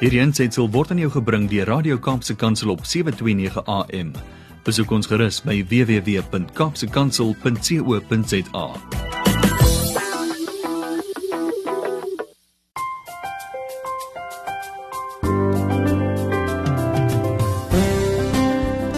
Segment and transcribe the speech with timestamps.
[0.00, 4.16] Hierdie aanseit sal word aan jou gebring deur Radio Kaapse Kansel op 7:29 AM.
[4.64, 8.66] Besoek ons gerus by www.kapsekansel.co.za.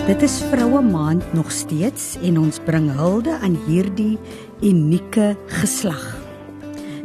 [0.06, 4.22] Dit is vroue maand nog steeds en ons bring hulde aan hierdie
[4.62, 6.14] unieke geslag.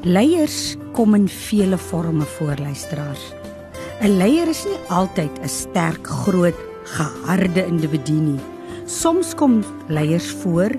[0.06, 3.37] Leiers kom in vele forme voor luisteraars.
[3.98, 8.40] 'n Leier is nie altyd 'n sterk, groot, geharde individu nie.
[8.86, 10.70] Soms kom leiers voor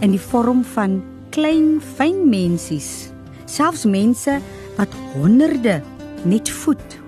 [0.00, 1.02] in die vorm van
[1.34, 3.10] klein, fyn mensies,
[3.46, 4.38] selfs mense
[4.76, 5.82] wat honderde
[6.22, 6.98] net voed.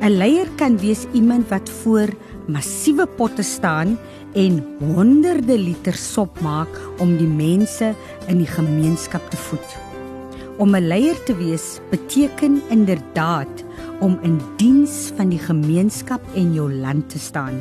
[0.00, 2.12] 'n Leier kan wees iemand wat voor
[2.46, 3.98] massiewe potte staan
[4.34, 7.94] en honderde liter sop maak om die mense
[8.28, 9.68] in die gemeenskap te voed.
[10.58, 13.71] Om 'n leier te wees beteken inderdaad
[14.02, 17.60] om in diens van die gemeenskap en jou land te staan.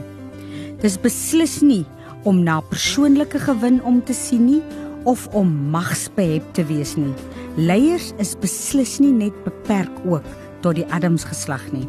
[0.82, 1.84] Dis beslis nie
[2.26, 4.62] om na persoonlike gewin om te sien nie
[5.10, 7.14] of om magsbehep te wees nie.
[7.58, 10.26] Leiers is beslis nie net beperk ook
[10.66, 11.86] tot die Adams geslag nie.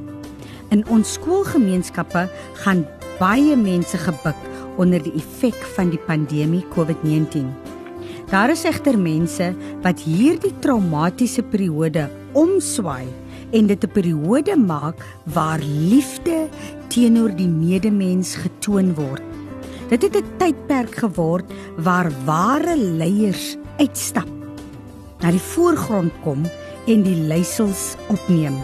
[0.73, 2.27] In ons skoolgemeenskappe
[2.65, 2.85] gaan
[3.21, 4.49] baie mense gebuk
[4.81, 7.49] onder die effek van die pandemie COVID-19.
[8.33, 9.51] Daar is egter mense
[9.85, 13.09] wat hierdie traumatiese periode omswaai
[13.53, 16.49] en dit 'n periode maak waar liefde
[16.89, 19.23] teenoor die medemens getoon word.
[19.89, 24.29] Dit het 'n tydperk geword waar ware leiers uitstap,
[25.21, 26.43] na die voorgrond kom
[26.87, 28.57] en die leiersels opneem,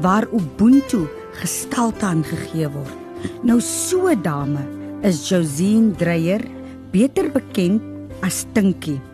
[0.00, 2.96] waar Ubuntu gestalte aangegee word.
[3.42, 4.62] Nou so dame
[5.02, 6.42] is Josine Dreyer,
[6.90, 7.82] beter bekend
[8.22, 9.07] as Tinkie.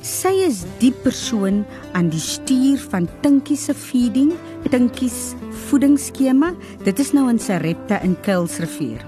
[0.00, 1.58] Sy is die persoon
[1.92, 4.30] aan die stuur van Tinkie se feeding,
[4.72, 5.36] Tinkie se
[5.68, 6.54] voedingsskema.
[6.86, 9.04] Dit is nou in Sarepta in Kuilsrivier.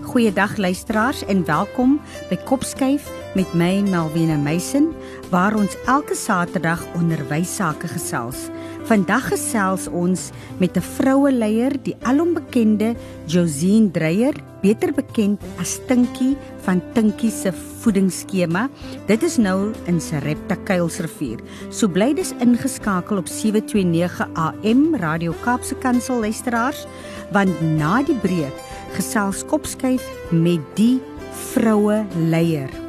[0.00, 1.98] Goeiedag luisteraars en welkom
[2.30, 4.88] by Kopskyf met my Melvina Meisen
[5.28, 8.48] waar ons elke Saterdag onderwys sake gesels.
[8.90, 12.96] Vandag gesels ons met 'n vroue leier, die alombekende
[13.26, 18.68] Josine Dreyer, beter bekend as Tinkie van Tinkie se voedingsskema.
[19.06, 21.38] Dit is nou in Sarepta Kuilsrivier.
[21.70, 26.86] So bly dis ingeskakel op 729 AM Radio Kaapse Kansel luisteraars,
[27.30, 28.54] want na die breek
[28.96, 32.79] gesels kopskuif met die vroue leier.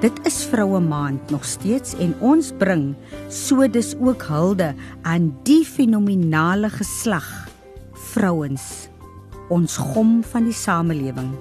[0.00, 2.94] Dit is vroue maand nog steeds en ons bring
[3.28, 4.70] so dis ook hulde
[5.02, 7.28] aan die fenominale geslag
[8.14, 8.88] vrouens
[9.50, 11.34] ons gom van die samelewing.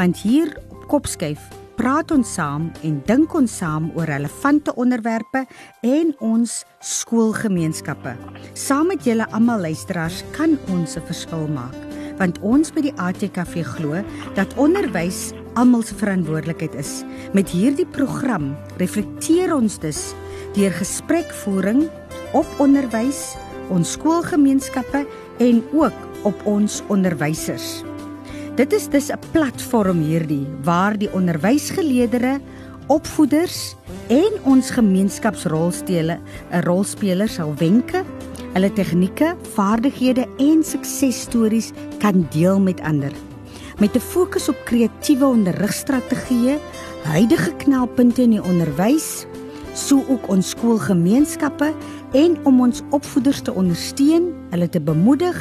[0.00, 1.46] Want hier op kopskuif
[1.76, 5.44] praat ons saam en dink ons saam oor relevante onderwerpe
[5.84, 8.16] en ons skoolgemeenskappe.
[8.56, 11.86] Saam met julle almal luisteraars kan ons 'n verskil maak
[12.18, 14.00] want ons by die ATKV glo
[14.34, 17.02] dat onderwys almal se verantwoordelikheid is.
[17.36, 20.12] Met hierdie program reflekteer ons dus
[20.56, 21.86] deur gesprekvoering
[22.36, 23.34] op onderwys,
[23.72, 25.04] ons skoolgemeenskappe
[25.42, 27.82] en ook op ons onderwysers.
[28.56, 32.40] Dit is dus 'n platform hierdie waar die onderwysgeleerders,
[32.86, 33.76] opvoeders
[34.08, 36.20] en ons gemeenskapsrolspelers
[36.52, 38.04] 'n rolspeler sal wenke
[38.56, 43.12] hulle tegnieke, vaardighede en suksesstories kan deel met ander.
[43.78, 46.58] Met 'n fokus op kreatiewe onderrigstrategieë,
[47.04, 49.26] huidige knelpunte in die onderwys,
[49.76, 51.68] so ook ons skoolgemeenskappe
[52.16, 55.36] en om ons opvoeders te ondersteun, hulle te bemoedig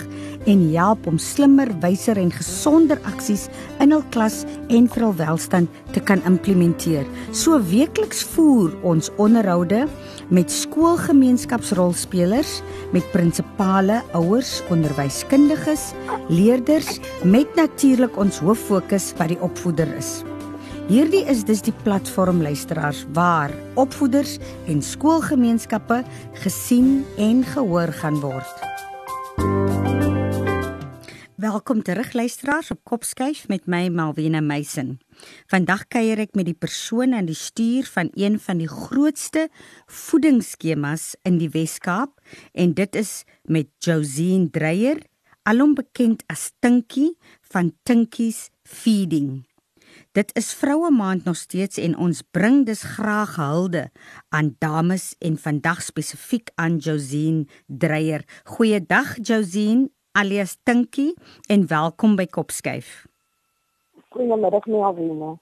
[0.50, 3.48] en help om slimmer, wyser en gesonder aksies
[3.84, 7.06] in hul klas en vir hul welstand te kan implementeer.
[7.32, 9.86] So weekliks voer ons onderhoude
[10.34, 12.62] met skoolgemeenskapsrolspelers,
[12.94, 15.94] met prinsipale, ouers, onderwyskundiges,
[16.30, 20.24] leerders met natuurlik ons hoof fokus wat die opvoeder is.
[20.86, 24.36] Hierdie is dus die platform luisteraars waar opvoeders
[24.70, 26.04] en skoolgemeenskappe
[26.44, 28.60] gesien en gehoor gaan word.
[31.42, 35.00] Welkom terug luisteraars op Kopskyf met my Malwena Meisen.
[35.50, 39.48] Vandag kuier ek met die persoon aan die stuur van een van die grootste
[39.90, 42.22] voedingsskemas in die Wes-Kaap
[42.54, 45.02] en dit is met Josine Dreyer,
[45.50, 49.48] alom bekend as Tinkie van Tinkie's Feeding.
[50.16, 53.90] Dit is vroue maand nog steeds en ons bring dus graag hulde
[54.30, 58.24] aan dames en vandag spesifiek aan Josine Dreyer.
[58.44, 61.14] Goeiedag Josine alias Tinkie
[61.52, 63.06] en welkom by Kopskyf.
[64.10, 65.36] Goeiemiddag Melvina.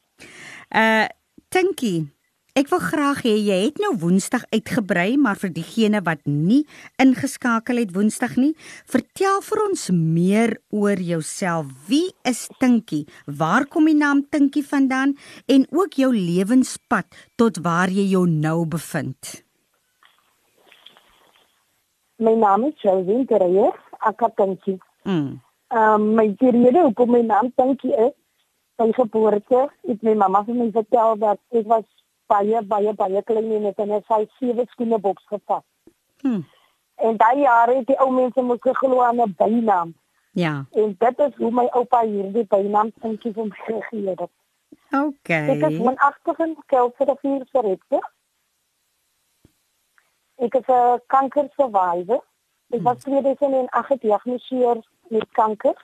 [0.70, 1.06] Uh
[1.54, 2.10] Tinkie,
[2.54, 6.60] Ek wil graag hê jy het nou Woensdag uitgebrei, maar vir diegene wat nie
[7.02, 8.52] ingeskakel het Woensdag nie,
[8.86, 11.72] vertel vir ons meer oor jouself.
[11.88, 13.08] Wie is Tinkie?
[13.26, 15.16] Waar kom die naam Tinkie vandaan
[15.50, 17.10] en ook jou lewenspad
[17.42, 19.42] tot waar jy jou nou bevind?
[22.22, 24.78] My naam is Shelvin Dreyer, akatankie.
[25.10, 25.42] Mm.
[25.74, 28.14] Ehm um, my rede hoekom my naam Tinkie is,
[28.78, 31.90] by geboorte, het my mamma vir my vertel dat ek was
[32.28, 35.64] baie baie baie klein en het net sy sewe skoene boks gevat.
[36.22, 36.42] Hm.
[36.96, 39.94] En daai jare het die ou mense mos geglo aan 'n bynaam.
[40.32, 40.66] Ja.
[40.72, 44.30] En dit is hoe my oupa hierdie bynaam Tinkie vir my gegee het.
[44.92, 45.50] Okay.
[45.50, 48.00] Ek is van agterhin kelser of hier verrekte.
[50.36, 52.22] Ek is 'n kanker survivor.
[52.70, 54.78] Ek was 2008 gediagnoseer
[55.10, 55.78] met kanker.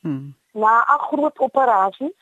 [0.00, 0.30] Hm.
[0.52, 2.14] Na 'n groot operasie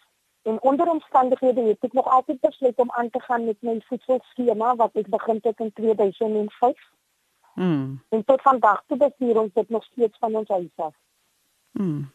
[0.47, 4.75] En onder omstandighede het ek nog altyd besluit om aan te gaan met my voedselskema
[4.79, 6.85] wat ek begin het in 2005.
[7.55, 8.03] Mm.
[8.09, 10.95] En tot vandag toe bestuur ons dit nog steeds van ons huis af.
[11.73, 12.13] Mm.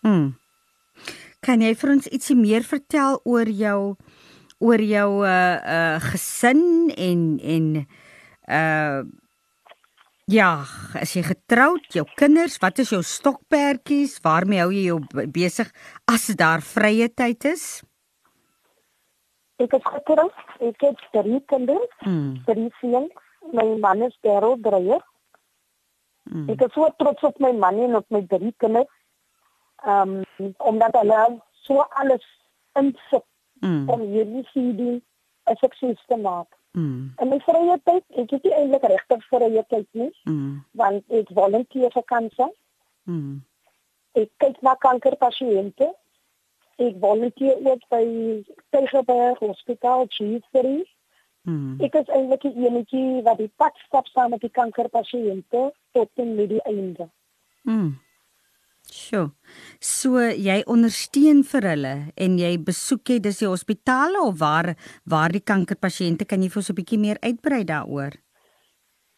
[0.00, 0.34] Mm.
[1.40, 3.94] Kan jy vir ons ietsie meer vertel oor jou
[4.58, 7.22] oor jou uh uh gesin en
[7.54, 7.70] en
[8.50, 9.00] uh
[10.26, 10.64] Ja,
[10.98, 14.16] as jy getroud, jou kinders, wat is jou stokperdjies?
[14.24, 15.68] Waarmee hou jy jou besig
[16.10, 17.66] as daar vrye tyd is?
[19.62, 20.34] Ek het getroud.
[20.58, 21.92] Ek het drie kinders.
[22.02, 22.42] Mm.
[22.48, 23.14] Drie seuns.
[23.54, 25.04] My man is Darryl Dreyer.
[26.26, 26.50] Mm.
[26.50, 28.90] Ek is so trots op my man en op my drie kinders.
[29.86, 31.22] Ehm um, omdat hulle
[31.62, 32.26] so alles
[32.74, 33.24] insit
[33.64, 33.88] Mm.
[33.88, 35.00] om hierdie seeding
[35.48, 36.46] 'n sukses te maak.
[36.76, 37.12] Mm.
[37.16, 40.64] En my vrye tyd, ek het nie eintlik regtig vrye tyd nie, Mm.
[40.76, 42.50] want ek volunteer vir kanker.
[43.08, 43.38] Mm.
[44.14, 45.88] Ek kyk na kankerpasiënte.
[46.76, 48.04] Ek volunteer ook by
[48.70, 50.84] Tygerberg Hospitaal G3.
[51.48, 51.80] Mm.
[51.80, 56.34] Ek is eintlik die enetjie wat die pad stap saam met die kankerpasiënte tot en
[56.34, 57.08] met die einde.
[57.62, 57.94] Mm.
[58.92, 59.30] Sjoe.
[59.80, 64.74] So jy ondersteun vir hulle en jy besoek jy dis die hospitale of waar
[65.10, 68.12] waar die kankerpasiënte kan jy vir ons 'n bietjie meer uitbrei daaroor?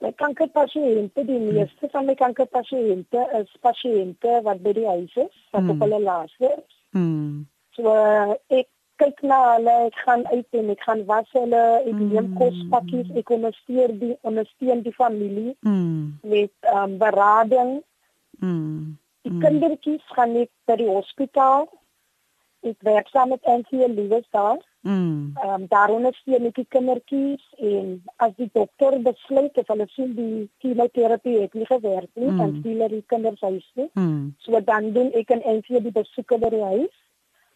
[0.01, 5.63] My kankerpasiënte, die meeste van my kankerpasiënte is pasiënte wat by die huis is, wat
[5.63, 5.71] Hmm.
[5.71, 6.75] op hulle laaste is.
[6.95, 7.47] Mm.
[7.75, 7.91] So
[8.51, 8.69] ek
[8.99, 12.13] kyk na hulle, ek gaan uit en ek gaan was hulle, ek Mm.
[12.13, 16.19] neem kospakkies, ek ondersteun die ondersteun die familie Mm.
[16.23, 17.83] met ehm um, berading.
[18.41, 18.99] Mm.
[19.29, 19.41] Die Mm.
[19.45, 21.67] kindertjies gaan net by die hospitaal.
[22.65, 24.57] Ek werk saam met Anthea Lewis daar.
[24.83, 25.35] Mm.
[25.37, 30.15] Ehm um, daar ondersteun ek die kindertjies en as die dokter besluit of hulle sien
[30.17, 32.39] die chemoterapie het nie gewerk nie, Mm.
[32.39, 33.91] dan stuur hulle die kinders huis toe.
[33.95, 34.35] Mm.
[34.39, 36.95] So dan doen ek en Anthea die besoeke by die huis.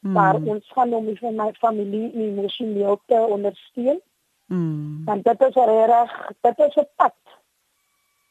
[0.04, 0.14] Mm.
[0.14, 4.00] waar ons gaan om vir my familie emosioneel te ondersteun.
[4.48, 5.04] Mm.
[5.04, 7.14] Want dit is reg, dit is 'n pad.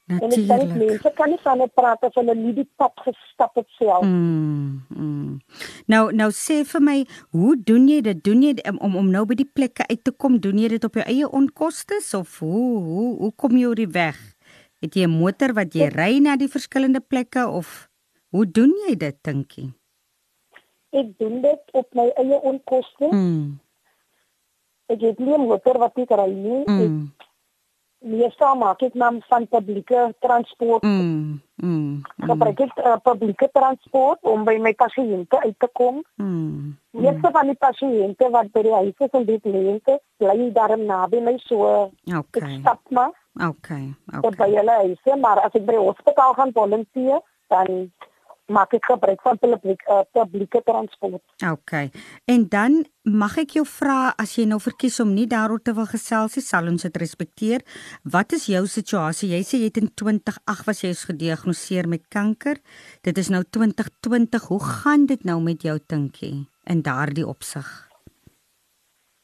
[0.09, 3.56] En ek dink mense kan nie van dit praat as hulle nie die pad gestap
[3.56, 4.03] het self.
[4.03, 5.38] Mm, mm.
[5.92, 6.98] Nou nou sê vir my,
[7.38, 8.24] hoe doen jy dit?
[8.25, 11.00] Doen jy om om, nou by die plekke uit te kom, doen jy dit op
[11.00, 14.19] jou eie onkoste of hoe hoe hoe kom jy oor die weg?
[14.81, 17.88] Het jy 'n motor wat jy ry na die verskillende plekke of
[18.31, 19.74] hoe doen jy dit, dinkie?
[20.92, 23.07] Ek doen dit op my eie onkoste.
[23.12, 23.59] Mm.
[24.88, 26.62] Ek het nie 'n motor wat ek ry nie.
[26.62, 27.12] Ek Mm.
[28.01, 30.83] Meestal maak ek naam van publieke transport.
[30.83, 31.40] Mm.
[31.61, 32.02] Mm.
[32.26, 36.02] Gebruik ek uh, publieke transport om by my pasiënte uit te kom.
[36.18, 36.73] Mm.
[36.97, 41.21] Meeste van die pasiënte wat by die huis is en die kliënte bly daarom naby
[41.21, 42.59] my so ek Okay.
[42.59, 43.94] stap maar Okay.
[44.21, 44.56] tot by Okay.
[44.57, 47.92] hulle huise, maar as ek by die hospitaal gaan volunteer, dan
[48.52, 51.24] maak ek gebruik van publiek, uh, publieke transport.
[51.42, 51.90] Okay.
[52.30, 55.88] En dan mag ek jou vra as jy nou verkies om nie daaroor te wil
[55.90, 57.64] gesels nie, sal ons dit respekteer.
[58.04, 59.31] Wat is jou situasie?
[59.34, 62.60] Jy sê jy het in 2008 was jy gediagnoseer met kanker.
[63.08, 64.50] Dit is nou 2020.
[64.52, 67.66] Hoe gaan dit nou met jou dinkie in daardie opsig?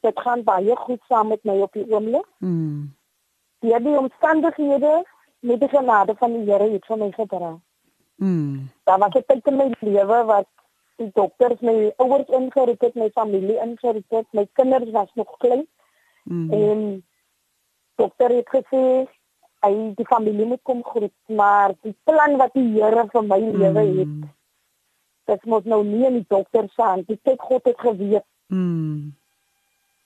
[0.05, 2.25] Dit gaan baie goed saam met my op die oomblik.
[2.39, 2.93] Mm.
[3.65, 5.03] Deur die omstandighede
[5.39, 7.57] met die genade van die Here het vir my gedra.
[8.17, 8.69] Mm.
[8.83, 10.47] Daar was 'n tyd in my lewe wat
[10.97, 15.67] die dokters my ouers ingeroep het, my familie ingeroep het, my kinders was nog klein
[16.23, 16.51] Mm.
[16.51, 17.03] en
[17.95, 19.07] dokter het gesê
[19.63, 23.79] hy die familie moet kom groet, maar die plan wat die Here vir my lewe
[23.99, 24.29] het, Mm.
[25.25, 27.07] dit moet nou nie in die dokter se hand.
[27.07, 28.23] Die kyk God het geweet.
[28.47, 29.13] Mm.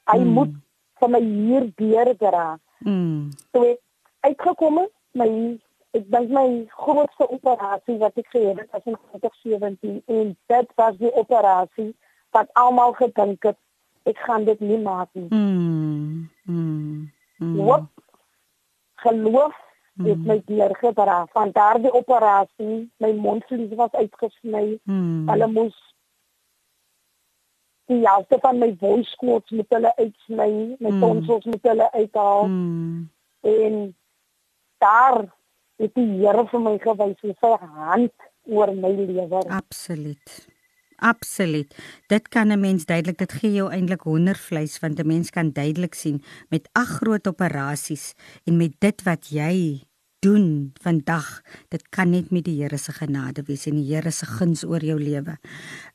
[0.06, 0.28] Hy Mm.
[0.34, 0.54] moet
[1.00, 2.60] vir my hier deur dra.
[2.80, 3.30] Mm.
[3.52, 3.80] Toe ek
[4.20, 5.60] uitgekom het, my
[5.92, 10.96] ek dink my grootste operasie wat ek gehad het was in 2017 en dit was
[10.98, 11.96] die operasie
[12.32, 13.58] wat almal gedink het
[14.04, 15.28] ek gaan dit nie maak nie.
[15.30, 16.30] Mm.
[16.44, 17.12] Mm.
[17.38, 17.56] mm.
[17.66, 17.84] Wat
[19.04, 19.54] geloof
[20.04, 20.26] het Mm.
[20.26, 24.80] my deurgedra van daardie operasie, my mondvlies was uitgesny.
[24.84, 25.28] Mm.
[25.30, 25.78] Hulle moes
[27.86, 31.00] die helfte van my voice cords met hulle uitsny, my Mm.
[31.00, 33.10] tonsils met hulle uithaal Mm.
[33.42, 33.96] en
[34.78, 35.28] daar
[35.82, 39.44] het die Here vir my gewys hoe sy hand oor my lewe.
[39.50, 40.40] Absoluut.
[41.02, 41.74] Absoluut.
[42.08, 45.94] Dit kan 'n mens duidelik dit gee jou eintlik hondervleis want 'n mens kan duidelik
[45.94, 48.14] sien met ag groot operasies
[48.46, 49.82] en met dit wat jy
[50.22, 51.42] doen vandag
[51.74, 54.84] dit kan net met die Here se genade wees en die Here se guns oor
[54.86, 55.38] jou lewe.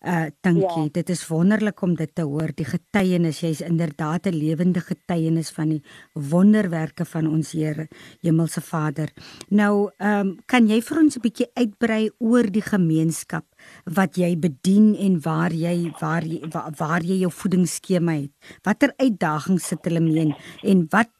[0.03, 0.87] Uh dankie.
[0.87, 0.95] Ja.
[0.99, 2.51] Dit is wonderlik om dit te hoor.
[2.55, 5.83] Die getuienis, jy's inderdaad 'n lewende getuienis van die
[6.15, 7.89] wonderwerke van ons Here,
[8.21, 9.13] Hemelse Vader.
[9.49, 13.45] Nou, ehm um, kan jy vir ons 'n bietjie uitbrei oor die gemeenskap
[13.85, 18.33] wat jy bedien en waar jy waar jy waar, waar jy jou voedingsskema het.
[18.63, 21.11] Watter uitdagings sit hulle mee en, en wat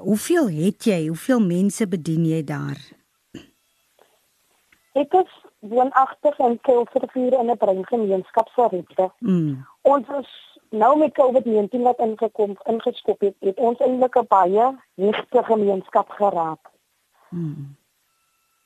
[0.00, 1.06] hoeveel het jy?
[1.08, 2.78] Hoeveel mense bedien jy daar?
[4.92, 5.30] Ek is
[5.62, 9.10] woonagtig in Kilsrivier in 'n breingemeenskap vir Riete.
[9.18, 9.64] Mm.
[9.82, 10.30] Ons is
[10.70, 16.70] nou met COVID-19 wat ingekom ingeskop het, het ons eintlik 'n baie regte gemeenskap geraak.
[17.28, 17.76] Mm.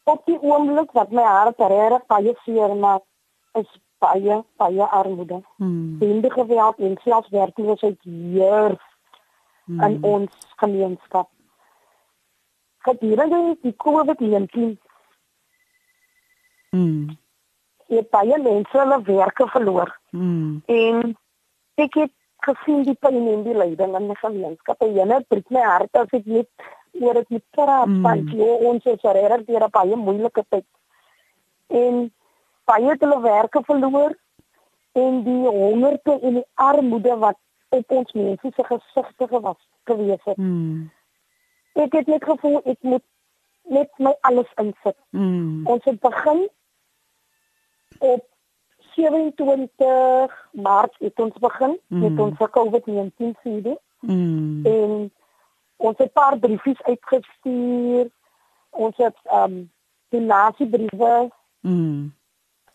[0.05, 3.03] Op die oomblik wat my hart regtig baie seer maak,
[3.57, 5.43] is baie baie armoede.
[5.57, 5.99] Mm.
[5.99, 8.77] Bende geweld en selfs werkloosheid hier
[9.67, 9.81] Mm.
[9.83, 11.29] in ons gemeenskap.
[12.79, 14.79] Gedurende die COVID-19
[16.71, 17.17] Mm.
[17.89, 20.63] het baie mense hulle werke verloor Mm.
[20.67, 21.17] en
[21.75, 22.13] ek het
[22.47, 24.81] gesien die pyn en die lyding in die gemeenskap.
[24.83, 26.49] En dit breek my hart as ek net
[27.01, 28.03] oor dit moet praat Mm.
[28.03, 30.65] want jo, ons is regtig deur 'n baie moeilike tyd.
[31.69, 32.13] En
[32.67, 34.15] baie het hulle werke verloor
[34.93, 40.37] en die hongerte en die armoede wat op ons mense se gesigte gewas gewees het.
[40.37, 40.91] Mm.
[41.77, 43.05] Ek het net gevoel ek moet
[43.69, 44.97] net my alles insit.
[45.11, 45.67] Mm.
[45.67, 46.47] Ons het begin
[47.99, 48.25] op
[48.97, 52.01] 27 Maart het ons begin Mm.
[52.01, 54.67] met ons COVID-19 studie Mm.
[54.67, 55.13] en
[55.77, 58.09] ons het 'n paar briefies uitgestuur.
[58.71, 59.71] Ons het ehm um,
[60.09, 61.31] donasiebriewe
[61.61, 62.15] Mm.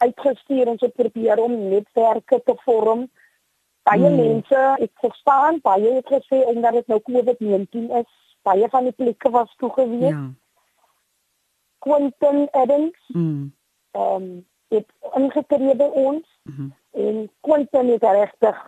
[0.02, 3.08] Uitgestuur en so probeer om netwerke te vorm.
[3.84, 4.16] Baie Mm.
[4.16, 8.12] mense, ek verstaan, baie het gesê omdat dit nou COVID-19 is,
[8.46, 10.10] baie van die plekke was toegewees.
[10.10, 10.30] Ja.
[11.80, 13.52] Quentin Adams Mm.
[13.92, 16.68] ehm um, het ingetree by ons Mhm.
[16.92, 18.60] en Quentin het regtig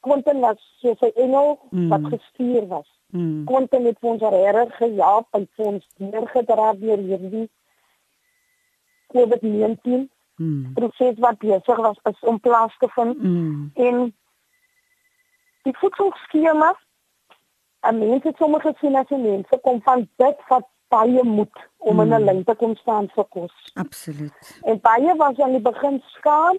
[0.00, 1.88] Quentin was so sy engel Mm.
[1.88, 2.88] wat gestuur was.
[3.12, 3.44] Mm.
[3.44, 7.48] Quentin het ons regtig gehelp en ons deurgedra deur hierdie
[9.12, 10.72] COVID-19 Mm.
[10.74, 13.70] proses wat besig was is om plaas te vind Mm.
[13.74, 14.14] en
[15.62, 16.74] die voedselskema
[17.80, 22.20] en mense sommer gesien as mense kom van dit wat baie moet om in 'n
[22.20, 22.24] Mm.
[22.24, 23.54] lyn te kom staan vir kos.
[23.74, 24.60] Absoluut.
[24.64, 26.58] En baie was aan die begin skaam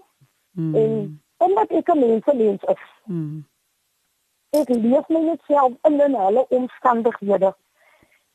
[0.52, 0.76] Mm.
[0.76, 3.46] en omdat ek 'n mensemens is, Mm.
[4.52, 7.54] ek leef my net self in in hulle omstandighede.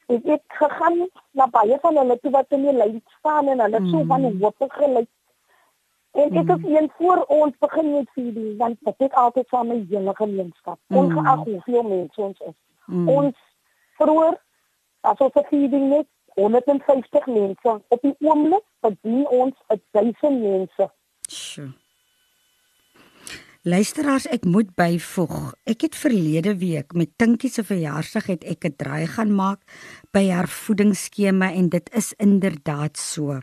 [0.08, 3.80] Ek het gegaan na baie van hulle toe wat in die lyn staan en hulle
[3.80, 3.90] mm.
[3.90, 4.06] so Mm.
[4.06, 5.08] van hoop gelyk.
[6.12, 9.86] En ek is een voor ons begin met feeding want dit het altyd van my
[9.88, 10.96] hele gemeenskap, Mm.
[10.96, 12.56] ongeag hoeveel mense ons is.
[12.86, 13.08] Mm.
[13.08, 13.36] Ons
[13.98, 14.40] vroeër
[15.00, 19.54] as ons feeding net 150 mense op die oomblik bedien ons
[19.92, 20.90] 1000 mense.
[21.28, 21.70] Sjoe.
[23.62, 25.52] Luisteraars, ek moet byvoeg.
[25.68, 29.60] Ek het verlede week met Tinkie se verjaarsdag het ek 'n draai gaan maak
[30.12, 33.40] by haar voedingsskema en dit is inderdaad so.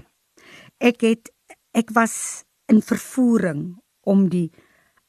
[0.79, 1.31] Ek het
[1.71, 4.51] ek was in vervoering om die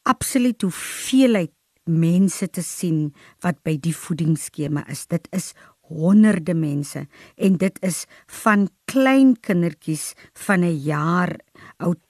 [0.09, 1.53] absolute hoeveelheid
[1.89, 3.09] mense te sien
[3.45, 5.07] wat by die voedingsskema is.
[5.09, 5.55] Dit is
[5.89, 8.05] honderde mense en dit is
[8.43, 11.33] van klein kindertjies van 'n jaar
[11.79, 12.01] oud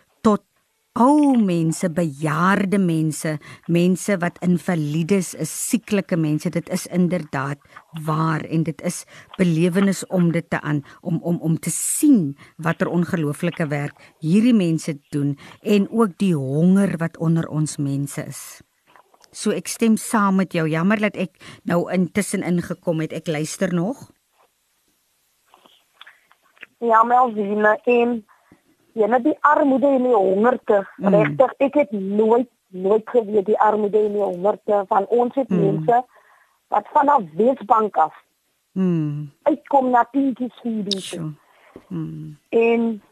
[0.98, 3.36] ou mense, bejaarde mense,
[3.70, 6.50] mense wat invalides is, sieklike mense.
[6.50, 7.62] Dit is inderdaad
[8.04, 9.04] waar en dit is
[9.38, 14.98] belewenis om dit te aan om om om te sien watter ongelooflike werk hierdie mense
[15.14, 18.42] doen en ook die honger wat onder ons mense is.
[19.30, 20.66] So ek stem saam met jou.
[20.68, 21.36] Jammer dat ek
[21.68, 23.12] nou intussen ingekom het.
[23.12, 24.08] Ek luister nog.
[26.78, 28.24] Ja, Melvine en
[28.98, 30.82] jene die armoede en die hongerte.
[30.96, 31.14] Mm.
[31.14, 35.60] Regtig, ek het nooit nooit geweet die armoede en die hongerte van ons het Mm.
[35.60, 36.02] mense
[36.68, 38.14] wat vanaf Wesbank af
[38.72, 39.30] Mm.
[39.42, 41.00] uitkom na Pinkie Feeding.
[41.00, 41.30] So.
[41.88, 42.36] Mm.
[42.48, 43.02] En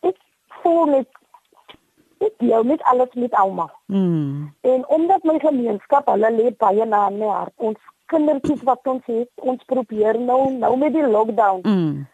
[0.00, 0.16] ek
[0.62, 1.06] voel net
[2.18, 3.70] ek deel met alles met almal.
[3.86, 4.52] Mm.
[4.60, 7.52] En omdat my gemeenskap hulle lê baie na my hart.
[7.56, 11.60] Ons kindertjies wat ons het, ons probeer nou nou met die lockdown.
[11.62, 12.06] Mm.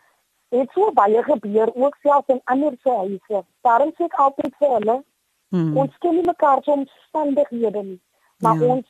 [0.51, 3.45] Het so baie gebeur ook selfs in ander se huise.
[3.63, 5.05] Daarom sê ek altyd vir hulle,
[5.51, 5.77] Mm.
[5.77, 8.01] ons ken nie mekaar se omstandighede nie,
[8.39, 8.67] maar Ja.
[8.75, 8.87] ons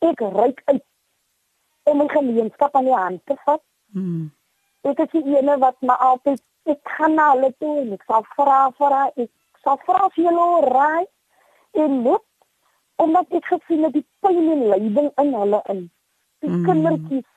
[0.00, 0.82] ek ryk uit
[1.84, 3.62] om my gemeenskap aan die hand te vat.
[3.94, 4.30] Mm.
[4.82, 8.24] Ek is die ene wat maar altyd ek gaan na hulle toe en ek sal
[8.36, 9.30] vra vir haar, ek
[9.64, 11.06] sal vra of hulle raai
[11.74, 12.22] en net
[12.96, 15.90] omdat ek gesien het die pyn en lyding in hulle in.
[16.40, 16.64] Die Mm.
[16.66, 17.29] kindertjies,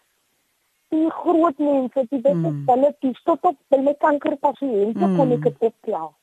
[0.94, 2.44] die groot mense, die Mm.
[2.44, 5.16] disabilities tot op my kankerpasiënte Mm.
[5.18, 6.14] kon ek dit optel.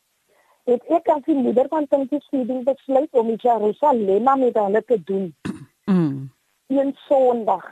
[0.65, 4.99] Het ek as die moeder van Tinkie Feeding besluit om die Jerusalem met hulle te
[5.05, 5.35] doen
[5.91, 6.31] Mm.
[6.69, 7.65] een Sondag.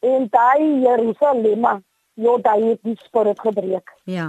[0.00, 1.82] En daai Jerusalem,
[2.14, 3.90] jo daai het die spirit gebreek.
[4.04, 4.28] Ja.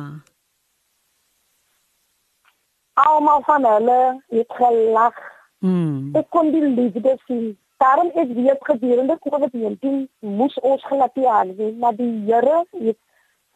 [2.94, 5.18] Almal van hulle het gelag.
[5.60, 6.16] Mm.
[6.16, 7.58] Ek kon die liefde sien.
[7.78, 12.98] Daarom ek weet gedurende COVID-19 moes ons glad nie aan doen, maar die Here het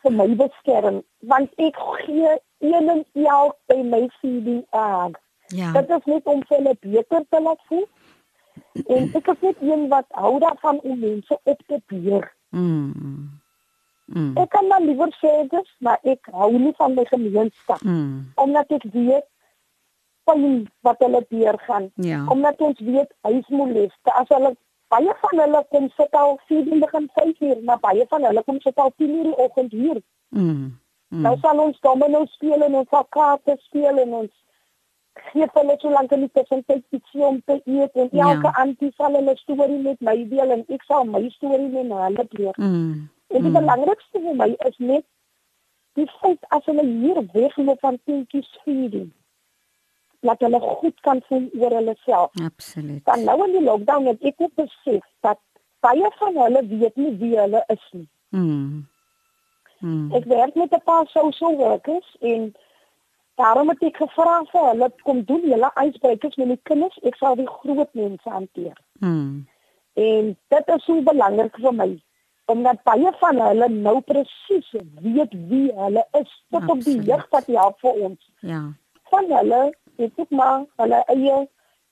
[0.03, 5.15] vir my beskerm want ek gee een en elk by my feeding aan.
[5.47, 5.71] Ja.
[5.71, 7.87] Dit is net om vir hulle beter te laat voel.
[8.87, 12.31] En ek is net een wat hou daarvan om mense op te beheer.
[12.49, 13.39] Mm.
[14.05, 14.31] Mm.
[14.37, 18.31] Ek kan maar liewer sê dit, maar ek hou nie van my gemeenskap Mm.
[18.35, 19.25] omdat ek weet
[20.29, 21.91] pyn wat hulle deurgaan.
[21.95, 22.23] Ja.
[22.29, 24.55] Omdat ons weet huismoleste as hulle
[24.89, 28.59] baie van hulle kom sit al 4 begin 5 uur, maar baie van hulle kom
[28.61, 30.01] sit al 10 uur die oggend hier.
[30.29, 30.79] Mm.
[31.09, 31.21] Mm.
[31.25, 34.31] Nou sal ons domino speel en ons kaarte speel en ons
[35.31, 38.31] gee vir hulle so lank in die tussentyd ietsie om te eet en Ja.
[38.33, 42.25] elke auntie sal hulle storie met my deel en ek sal my storie met hulle
[42.29, 42.53] deel.
[42.57, 43.09] Mm.
[43.29, 43.57] En die Mm.
[43.59, 45.05] belangrikste vir my is net
[45.95, 49.11] die feit as hulle hier wegloop van kindjies feeding.
[50.21, 52.31] Dat hulle goed kan voel oor hulle self.
[52.43, 53.05] Absoluut.
[53.05, 55.39] Dan nou in die lockdown het ek ook besef dat
[55.79, 58.07] baie van hulle weet nie wie hulle is nie.
[58.29, 58.87] Mm.
[59.79, 60.09] Mm.
[60.11, 62.51] Ek werk met 'n paar social workers en
[63.35, 66.99] daarom het ek gevra vir hulle kom doen julle icebreakers met die kinders.
[67.03, 68.77] Ek sal die groot mense hanteer.
[68.99, 69.47] Mm.
[69.93, 71.91] En dit is so belangrik vir my
[72.49, 74.69] omdat baie van hulle nou presies
[75.03, 77.05] weet wie hulle is tot op die Absoluut.
[77.05, 78.31] jeug wat help vir ons.
[78.39, 78.61] Ja.
[79.11, 79.59] Van hulle
[79.99, 81.37] het ook maar hulle eie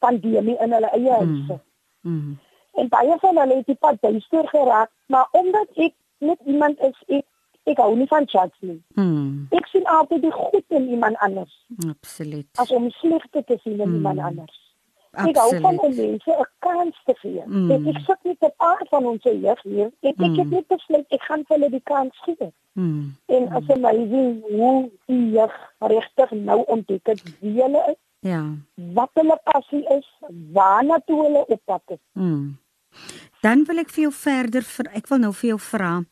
[0.03, 1.59] pandemie in hulle eie huise.
[2.01, 2.37] Mm.
[2.77, 6.99] En baie van hulle het die pad duister geraak, maar omdat ek net iemand is
[7.07, 7.25] ek
[7.67, 8.77] ek hou nie van judge nie.
[8.95, 9.47] Mm.
[9.51, 11.55] Ek sien altyd die goed in iemand anders
[11.89, 12.47] Absoluut.
[12.55, 13.95] as om slegte te sien in Mm.
[13.95, 14.61] iemand anders.
[15.11, 15.97] Ek hou van om Absoluut.
[16.11, 17.43] mense 'n kans te gee.
[17.45, 17.71] Mm.
[17.71, 19.91] En ek sit nie te paar van ons jeug hier.
[20.01, 20.49] Ek ek het Mm.
[20.49, 22.51] net besluit ek gaan vir hulle die kans gee.
[22.73, 23.13] Mm.
[23.27, 27.95] En as jy my sien hoe die jeug regtig nou ontdek het wie hulle is,
[28.19, 28.43] Ja.
[28.93, 30.05] wat hulle passie is,
[30.53, 31.99] waarna toe hulle op pad is.
[32.13, 32.57] Mm.
[33.41, 36.03] Dan wil ek vir jou verder vir ek wil nou vir jou vra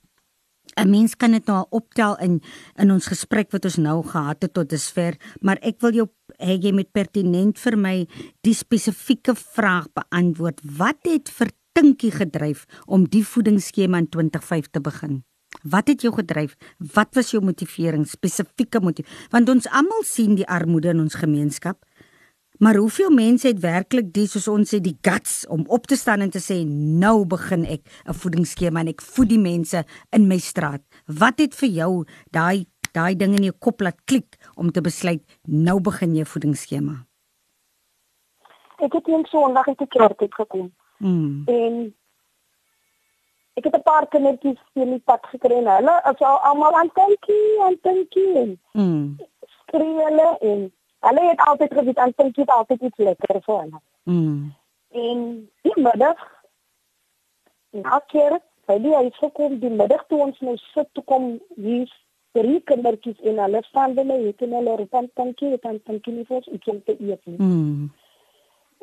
[0.78, 2.42] 'n Mens kan dit nou optel in
[2.78, 6.08] in ons gesprek wat ons nou gehad het tot dusver, maar ek wil jou
[6.40, 8.08] hê jy moet pertinent vir my
[8.44, 10.62] die spesifieke vraag beantwoord.
[10.78, 15.24] Wat het vir Tinkie gedryf om die voedingsskema in 2005 te begin?
[15.64, 16.56] Wat het jou gedryf?
[16.94, 19.08] Wat was jou motivering, spesifieke motief?
[19.32, 21.84] Want ons almal sien die armoede in ons gemeenskap.
[22.58, 26.24] Maar hoeveel mense het werklik die soos ons sê die guts om op te staan
[26.24, 30.38] en te sê nou begin ek 'n voedingsskema en ek voed die mense in my
[30.38, 30.82] straat.
[31.06, 35.24] Wat het vir jou daai daai ding in jou kop laat klik om te besluit
[35.68, 36.96] nou begin jy voedingsskema?
[38.84, 41.44] Ek het een Sondag uit die kerk uit gekom Mm.
[41.52, 41.94] en
[43.60, 46.92] ek het 'n paar kindertjies in die pad gekry en hulle is al almal aan
[46.94, 49.18] tinkie en tinkie en Mm.
[49.60, 53.80] skree hulle en hulle het altyd geweet aan tinkie het altyd iets lekker vir hulle.
[54.04, 54.54] Mm.
[54.92, 56.20] En die middag
[57.72, 61.92] na kerk, by die huis gekom, die middag toe ons nou sit toe kom hier
[62.36, 63.62] drie kindertjies en hulle
[64.04, 66.96] my het en hulle roep aan tinkie, het aan nie vir ons iets om te
[67.00, 67.38] eet nie.
[67.40, 67.90] Mm.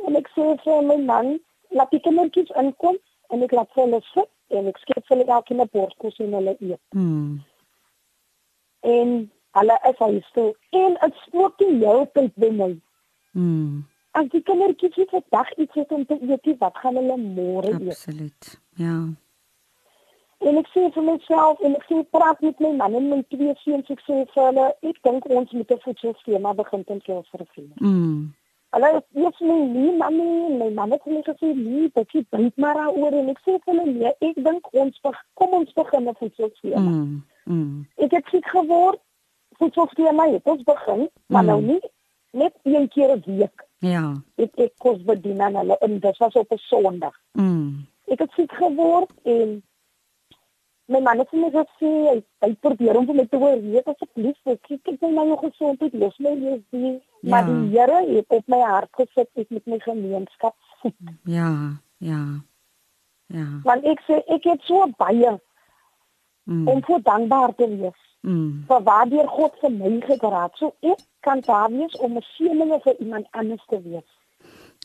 [0.07, 1.39] En ek sê vir my man,
[1.71, 2.99] laat die kindertjies inkom
[3.31, 6.35] en ek laat hulle sit en ek skep vir hulle elkeen 'n bord kos en
[6.39, 6.83] hulle eet.
[6.91, 7.41] Mm.
[8.81, 12.73] En hulle is huis toe en dit spook die hele tyd by my.
[13.33, 13.85] Mm.
[14.13, 17.73] As die kindertjies nie vandag iets het om te eet, nie, wat gaan hulle môre
[17.79, 17.95] eet?
[17.97, 18.61] Absoluut.
[18.77, 18.97] Ja.
[20.45, 23.55] En ek sê vir myself en ek sê praat met my man en my twee
[23.65, 27.47] seuns ek sê vir hulle, ek dink ons moet 'n voedselskema begin ten vir
[27.81, 28.33] Mm.
[28.73, 32.75] Hulle eers my nie mami en my man het my gesê nee, bietjie bring maar
[32.75, 36.15] daaroor en ek sê vir hulle nee, ek dink ons beg- kom ons begin 'n
[36.15, 36.81] voedselskema.
[36.81, 37.23] Mm.
[37.47, 37.87] Mm.
[37.99, 38.99] Ek het siek geword.
[39.59, 41.49] Voedselskema het ons begin, maar Mm.
[41.49, 41.81] nou nie
[42.33, 44.15] net een keer 'n week Ja.
[44.37, 47.15] Ek ek kos bedien aan hulle en dit was op 'n Sondag.
[47.33, 47.87] Mm.
[48.07, 49.63] Ek het siek geword en
[50.89, 54.63] my man het my gesê hy, hy probeer om vir my te oorreed asseblief ek
[54.69, 57.31] kyk net na jou gesondheid los my lees die Ja.
[57.31, 60.55] maar die Here het op my hart gesit ek met my gemeenskap
[61.25, 62.23] Ja, ja.
[63.27, 63.47] Ja.
[63.65, 65.39] want ek sê ek het so baie
[66.45, 66.69] Mm.
[66.69, 68.65] om voor dankbaar te wees Mm.
[68.69, 72.97] vir waardeur God vir my gedraad so ek kan daar wees om 'n seëninge vir
[73.01, 74.11] iemand anders te wees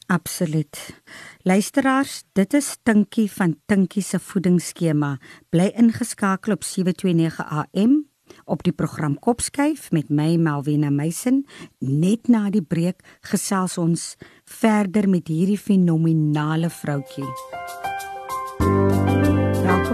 [0.07, 1.01] Absoluut.
[1.43, 5.17] Luisteraars, dit is Tinkie van Tinkie se voedingsskema.
[5.49, 8.05] Bly ingeskakel op 729 AM
[8.45, 11.43] op die program Kopskyf met my Melvina Meisen.
[11.79, 14.13] Net na die breek gesels ons
[14.47, 17.27] verder met hierdie fenominale vroutjie.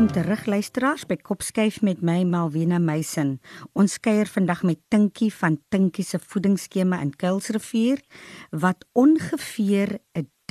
[0.04, 3.38] Welkom terug luisteraars by Kopskyf met my Malwena Meisen.
[3.72, 8.02] Ons kuier vandag met Tinkie van Tinkie se voedingsskema in Kuilsrivier
[8.52, 10.02] wat ongeveer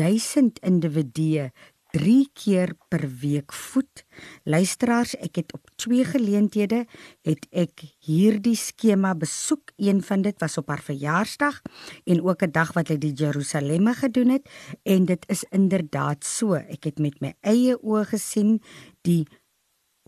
[0.01, 1.51] 1000 individue
[1.93, 4.05] 3 keer per week voed.
[4.49, 6.87] Luisteraars, ek het op twee geleenthede
[7.29, 9.75] het ek hierdie skema besoek.
[9.77, 11.61] Een van dit was op haar verjaarsdag
[12.09, 14.49] en ook 'n dag wat hy die Jerusalemme gedoen het
[14.83, 16.55] en dit is inderdaad so.
[16.55, 18.63] Ek het met my eie oë gesien
[19.03, 19.27] die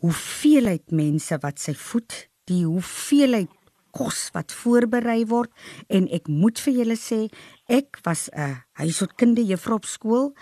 [0.02, 2.12] hoeveelheid mense wat sy voed,
[2.50, 3.50] die hoeveelheid
[3.94, 5.52] kos wat voorberei word.
[5.88, 7.28] En ek moet vir julle sê
[7.68, 10.34] ek was 'n huishoudkundige juffrou op skool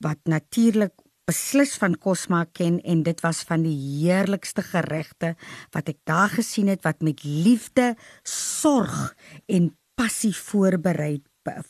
[0.00, 0.94] wat natuurlik
[1.26, 5.36] beslis van kos maak ken en dit was van die heerlikste geregte
[5.74, 7.94] wat ek daar gesien het wat met liefde,
[8.24, 9.14] sorg
[9.46, 11.20] en passie voorberei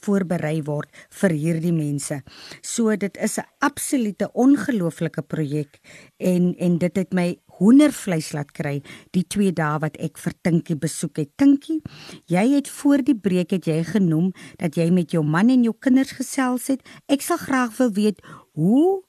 [0.02, 2.22] voorberei word vir hierdie mense.
[2.62, 5.80] So dit is 'n absolute ongelooflike projek
[6.18, 10.76] en en dit het my hoendervleis laat kry die twee dae wat ek vir Tinkie
[10.76, 11.30] besoek het.
[11.36, 11.82] Tinkie,
[12.26, 15.74] jy het voor die breek het jy genoem dat jy met jou man en jou
[15.78, 16.80] kinders gesels het.
[17.08, 18.20] Ek sal graag wil weet
[18.52, 19.02] hoe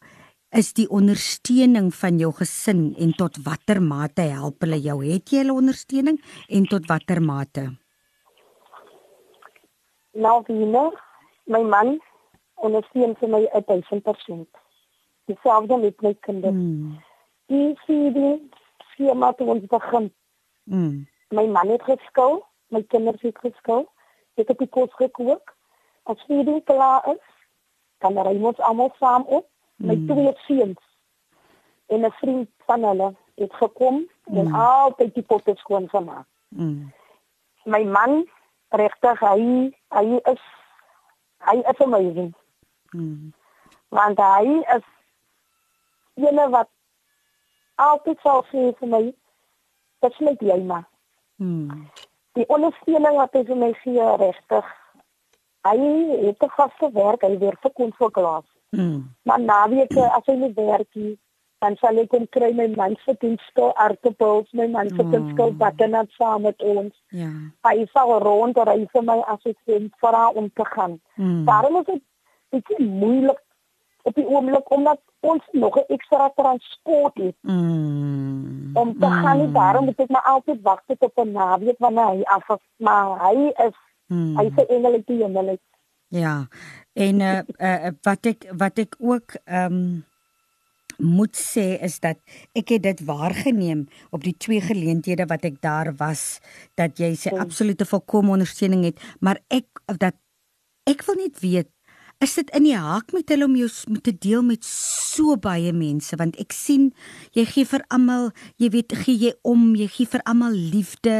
[0.52, 5.00] is die ondersteuning van jou gesin en tot watter mate help hulle jou?
[5.06, 6.20] Het jy hulle ondersteuning
[6.50, 7.81] en tot watter mate?
[10.14, 10.66] Nou wie
[11.44, 12.00] my man
[12.56, 14.48] ondersteun vir my 1000%.
[15.26, 16.54] Dieselfde met my kinders.
[16.54, 16.98] Mm.
[17.46, 18.50] Die sien die
[18.92, 20.12] skema toe ons begin.
[20.64, 21.08] Mm.
[21.30, 23.88] My man het geskil, my kinders het geskil.
[24.36, 25.56] Ek het die kos gekook.
[26.04, 27.24] As die klaar is,
[28.02, 29.48] dan ry ons almal saam op.
[29.76, 30.08] My Mm.
[30.08, 30.82] twee seuns
[31.88, 34.56] en 'n vriend van hulle het gekom en Mm.
[34.56, 36.26] altyd die potte skoon gemaak.
[36.50, 36.92] Mm.
[37.66, 38.30] My man
[38.72, 40.44] regtig hy hy is
[41.48, 42.34] hy is amazing.
[42.94, 43.32] Mm.
[43.90, 44.84] want hy is
[46.16, 46.70] ene wat
[47.76, 49.04] altyd sal sê vir my
[50.02, 50.86] dit net jy maar
[51.42, 51.88] Mm.
[52.38, 54.68] die ondersteuning wat hy vir my gee regtig
[55.66, 55.78] hy
[56.28, 59.10] het 'n vaste werk hy werk vir konsulklaas Mm.
[59.26, 61.18] maar naweke as hy nie werk nie
[61.62, 65.12] dan sal ek kom kry my man se dienste aardappels my man se Mm.
[65.12, 67.30] dienste butternut saam met ons Ja.
[67.68, 71.46] hy sal rond ry vir my as ek sien vir haar om te gaan Mm.
[71.46, 72.02] Daarom is dit
[72.52, 73.40] bietjie moeilik
[74.04, 78.72] op die oomblik omdat ons nog 'n ekstra transport het Mm.
[78.74, 82.08] om te gaan nie daarom moet ek maar altyd wag tot op 'n naweek wanneer
[82.08, 83.76] hy af is maar hy is
[84.08, 84.38] Mm.
[84.38, 85.58] hy se engeletjie hemel
[86.12, 86.48] Ja.
[86.94, 90.04] En uh, uh wat ek wat ek ook ehm um,
[91.02, 92.22] moet sê is dat
[92.58, 96.40] ek het dit waargeneem op die twee geleenthede wat ek daar was
[96.80, 100.18] dat jy sê absolute volkomme ondersteuning het, maar ek dat
[100.90, 101.70] ek wil net weet
[102.22, 105.72] is dit in die haak met hulle om jou met te deel met so baie
[105.74, 106.14] mense?
[106.20, 106.92] Want ek sien
[107.38, 108.30] jy gee vir almal
[108.62, 111.16] jy weet gee jy om jy gee vir almal liefde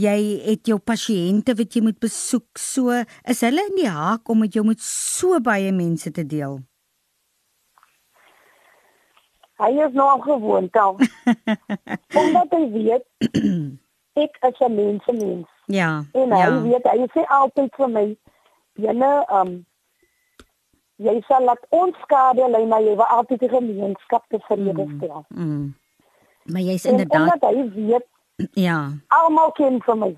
[0.00, 2.60] jy het jou pasiënte wat jy moet besoek.
[2.60, 6.60] So is hulle in die haak om met jou met so baie mense te deel
[9.64, 10.96] hy is nou al gewoond al
[12.22, 13.04] omdat hy weet
[14.24, 17.94] ek is 'n mens 'n mens ja en hy ja weet hy sê altyd vir
[17.98, 18.06] my
[18.86, 19.54] jene um
[20.96, 25.24] jy sal laat ons skade lê maar jy wil altyd die gemeenskap te vrede stel
[25.28, 25.72] mm.
[26.52, 28.06] maar jy's inderdaad omdat hy weet
[28.66, 30.12] ja almal ken vir my.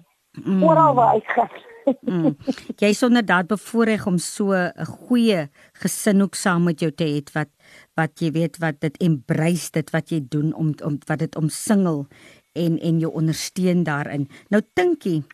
[0.44, 0.62] Mm.
[0.62, 1.64] Oral waar ek gaan.
[2.03, 2.35] Mm.
[2.81, 7.49] Jy's inderdaad bevoorreg om so 'n goeie gesin ook saam met jou te hê wat
[7.94, 12.07] wat jy weet wat dit embrace dit wat jy doen om om wat dit omsingel
[12.53, 14.29] en en jou ondersteun daarin.
[14.49, 15.25] Nou dinkie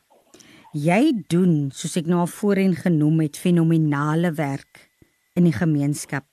[0.72, 4.88] jy doen soos ek nou al voorheen genoem het fenominale werk
[5.34, 6.24] in die gemeenskap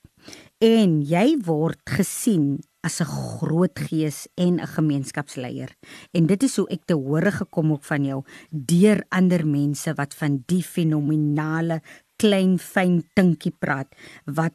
[0.60, 5.70] en jy word gesien as 'n groot gees en 'n gemeenskapsleier.
[6.12, 10.14] En dit is hoe ek te hore gekom ook van jou deur ander mense wat
[10.14, 11.82] van die fenominale
[12.16, 14.54] klein fyn tinkie praat wat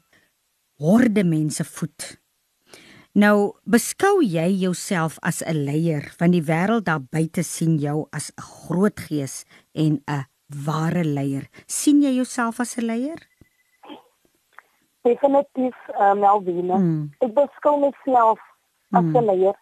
[0.78, 2.20] horde mense voed.
[3.16, 8.32] Nou, beskou jy jouself as 'n leier want die wêreld daar buite sien jou as
[8.32, 10.26] 'n groot gees en 'n
[10.66, 11.48] ware leier.
[11.66, 13.35] sien jy jouself as 'n leier?
[15.06, 16.80] Definitief, uh, Melvina.
[16.82, 17.06] Hmm.
[17.22, 18.42] Ek beskou myself
[18.92, 19.30] as 'n hmm.
[19.30, 19.56] leier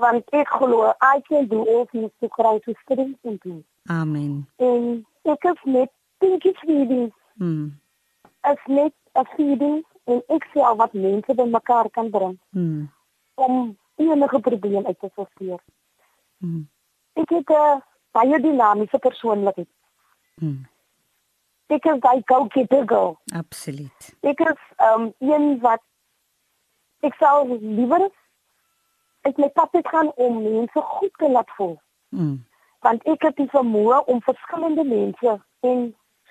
[0.00, 3.62] want ek glo I can do all things through Christ who strengthens me.
[3.88, 4.46] Amen.
[4.58, 5.92] En ek is net
[6.24, 7.10] dinkie feeding.
[7.38, 7.76] Mm.
[8.40, 12.38] As net 'n feeding en ek sien al wat mense bymekaar kan bring.
[12.56, 12.88] Mm.
[13.34, 15.60] Om enige probleem uit te sorteer.
[16.38, 16.68] Mm.
[17.12, 19.72] Ek het 'n baie dinamiese persoonlikheid.
[20.40, 20.66] Mm.
[21.70, 23.14] Ek is daai go-getter girl.
[23.38, 24.08] Absoluut.
[24.26, 25.82] Ek is um een wat
[27.06, 28.08] ek sou liewer
[29.28, 31.76] ek net pad het gaan om mense goed te laat voel.
[32.08, 32.38] Mm.
[32.80, 35.82] Want ek het die vermoë om verskillende mense en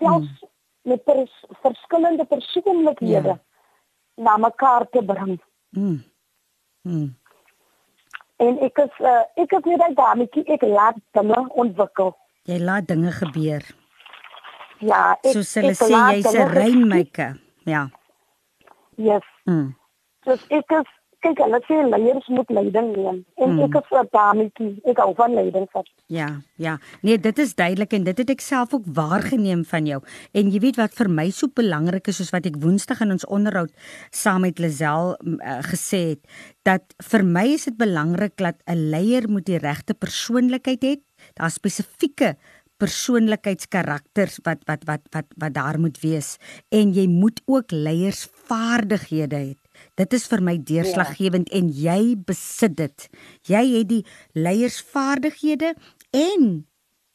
[0.01, 0.49] selfs mm.
[0.91, 3.39] met pers verskillende persoonlikhede ja.
[4.15, 5.37] na mekaar te bring.
[5.69, 6.01] Mm.
[6.81, 7.09] Mm.
[8.39, 12.15] En ek is uh, ek het net daai dametjie ek laat dinge ontwikkel.
[12.49, 13.65] Jy laat dinge gebeur.
[14.79, 17.39] Ja, ek Soos hulle sê jy's 'n rainmaker.
[17.65, 17.89] Ja.
[18.95, 19.25] Yes.
[19.45, 19.75] Mm.
[20.25, 20.87] Dus ek is
[21.23, 23.63] kyk hulle sê leiers moet leiding neem en hmm.
[23.65, 26.29] ek is 'n dametjie ek hou van leiding vat ja
[26.65, 29.99] ja nee dit is duidelik en dit het ek self ook waargeneem van jou
[30.31, 33.27] en jy weet wat vir my so belangrik is soos wat ek woensdag in ons
[33.27, 33.73] onderhoud
[34.11, 36.23] saam met Lazel uh, gesê het
[36.63, 40.95] dat vir my is dit belangrik dat 'n leier moet die regte persoonlikheid hê
[41.35, 42.37] daar spesifieke
[42.79, 46.37] persoonlikheidskarakters wat wat wat wat wat daar moet wees
[46.71, 49.57] en jy moet ook leiersvaardighede hê
[49.99, 51.59] Dit is vir my deurslaggewend ja.
[51.59, 53.05] en jy besit dit.
[53.49, 54.01] Jy het die
[54.37, 55.73] leiersvaardighede
[56.15, 56.49] en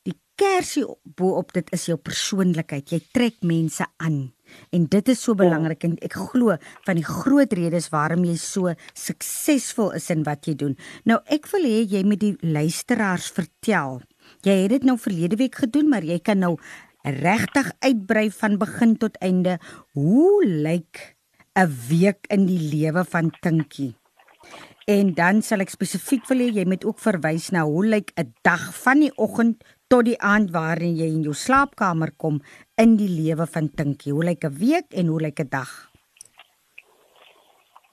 [0.05, 0.85] die kersie
[1.17, 2.93] bo-op dit is jou persoonlikheid.
[2.93, 4.35] Jy trek mense aan.
[4.77, 5.41] En dit is so ja.
[5.41, 10.49] belangrik en ek glo van die groot redes waarom jy so suksesvol is in wat
[10.49, 10.77] jy doen.
[11.09, 14.03] Nou ek wil hê jy moet die luisteraars vertel.
[14.45, 16.59] Jy het dit nou verlede week gedoen, maar jy kan nou
[17.05, 19.57] regtig uitbrei van begin tot einde.
[19.97, 21.17] Hoe lyk
[21.57, 23.95] 'n week in die lewe van Tinkie.
[24.87, 28.35] En dan sal ek spesifiek wil hê jy moet ook verwys na hoe lyk 'n
[28.43, 32.43] dag van die oggend tot die aand waarin jy in jou slaapkamer kom
[32.77, 34.13] in die lewe van Tinkie.
[34.13, 35.91] Hoe lyk 'n week en hoe lyk 'n dag?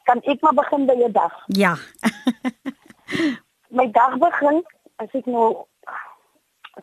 [0.04, 1.34] Kan ek maar begin by 'n dag?
[1.48, 1.78] Ja.
[3.78, 4.64] My dag begin
[4.98, 5.71] as ek nou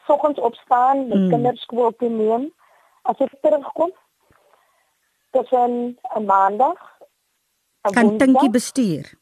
[0.06, 1.28] soggens opstaan, my mm.
[1.28, 2.52] kinders skool toe neem,
[3.02, 3.92] as ek terugkom,
[5.30, 6.78] tussen 'n maandag
[7.80, 9.18] kan dinkie bestuur.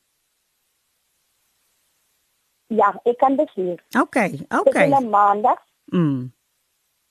[2.67, 3.83] Ja, ek kan bestuur.
[3.99, 4.17] OK,
[4.49, 4.73] OK.
[4.73, 5.61] Tussen 'n maandag.
[5.85, 6.33] Mm.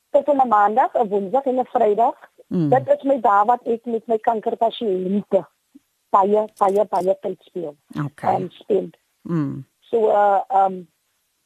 [0.10, 2.18] Tussen 'n maandag, 'n woensdag en 'n vrydag.
[2.48, 2.70] Mm.
[2.70, 5.46] Dit is my dae wat ek met my kankerpasiënte
[6.10, 7.76] baie baie baie tyd speel.
[8.06, 8.22] OK.
[8.22, 8.98] En spend.
[9.22, 9.66] Mm.
[9.80, 10.88] So uh um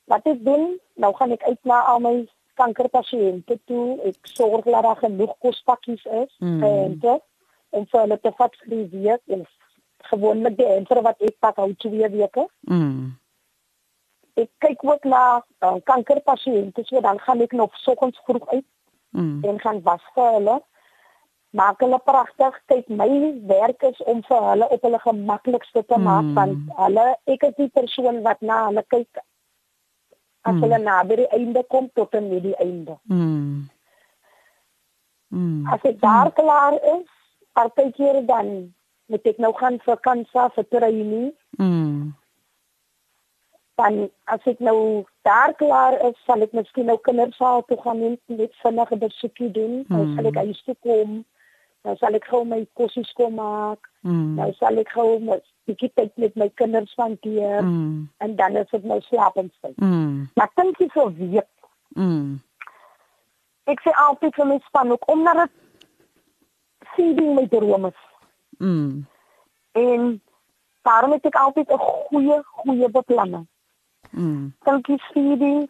[0.10, 2.14] wat ek doen, nou gaan ek uit na al my
[2.60, 3.86] kankerpasiënte toe.
[4.10, 6.64] Ek sorg dat daar genoeg kospakkies is mm.
[6.64, 7.26] en dit
[7.78, 9.46] om vir hulle te vat vir die week en
[10.10, 12.48] gewoonlik die enfer wat ek pak hou twee weke.
[12.72, 13.14] Mm.
[14.40, 18.68] Ek kyk ook na uh, kankerpasiënte, so dan gaan ek nog soggens vroeg uit
[19.12, 19.46] mm.
[19.46, 20.58] en gaan was vir hulle.
[21.58, 22.58] Maak hulle pragtig.
[22.70, 23.10] Kyk, my
[23.50, 26.36] werk is om vir hulle op hulle gemaklikste te maak mm.
[26.38, 29.24] want hulle ek is die persoon wat na hulle kyk
[30.42, 30.62] as mm.
[30.64, 32.96] hulle na by die einde kom tot en met die einde.
[33.12, 33.68] Mm.
[35.30, 35.68] Mm.
[35.68, 37.10] As dit daar klaar is,
[37.54, 38.74] partykeer dan
[39.10, 41.30] moet ek nou gaan vir kansa vir training.
[41.58, 42.14] Mm.
[43.80, 44.00] Dan
[44.32, 48.56] as ek nou daar klaar is, sal ek miskien nou kindersaal toe gaan en net
[48.64, 49.84] vinnige besoekie doen.
[49.88, 49.94] Mm.
[49.94, 51.20] Nou sal ek huis toe kom.
[51.88, 53.92] Nou sal ek gou my kossies kom maak.
[54.08, 54.36] Mm.
[54.40, 55.20] Nou sal ek gou
[55.70, 58.10] bietjie tyd met my kinders spandeer mm.
[58.26, 59.76] en dan is dit nou slaapensyd.
[59.78, 60.28] Mm.
[60.36, 61.50] Maar dink jy so weet?
[61.98, 62.40] Mm.
[63.70, 65.56] Ek sê altyd vir my span ook omdat dit
[66.96, 67.94] feeding my drome.
[68.60, 69.06] Mm.
[69.78, 70.22] En
[70.88, 73.48] daarom het ek altyd 'n goeie goeie beplanning.
[74.12, 74.54] Mm.
[74.66, 75.70] Dink jy feeding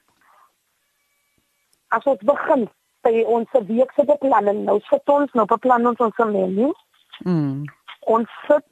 [1.87, 2.69] as ons begin
[3.01, 6.71] by ons week se beplanning, nou sit ons nou beplan ons ons menu.
[7.25, 7.65] Mm.
[8.11, 8.65] Ons sit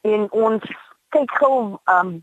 [0.00, 0.62] en ons
[1.08, 2.18] kyk gou um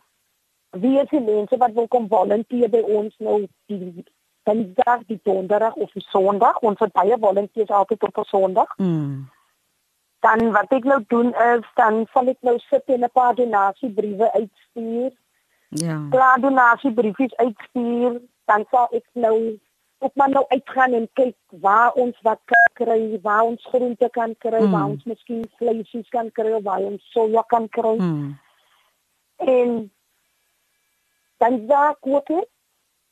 [0.72, 3.40] wie is die mense wat wil kom volunteer by ons nou
[3.72, 4.06] die
[4.48, 6.60] Dinsdag, die Donderdag of die Sondag.
[6.64, 8.78] Ons het baie volunteers altyd op 'n Sondag.
[8.78, 9.30] Mm.
[10.20, 14.32] Dan wat ek nou doen is dan sal ek nou sit en 'n paar donasiebriewe
[14.32, 15.12] uitstuur.
[15.70, 16.08] Ja.
[16.10, 19.60] Klaar donasiebriefies uitstuur, dan sal ek nou
[20.00, 24.36] ook maar nou uitgaan en kyk waar ons wat kan kry, waar ons groente kan
[24.38, 24.72] kry, mm.
[24.72, 27.96] waar ons miskien vleisies kan kry, waar ons soja kan kry.
[27.98, 28.38] Mm.
[29.36, 29.92] En
[31.38, 32.50] dan daar kook ek.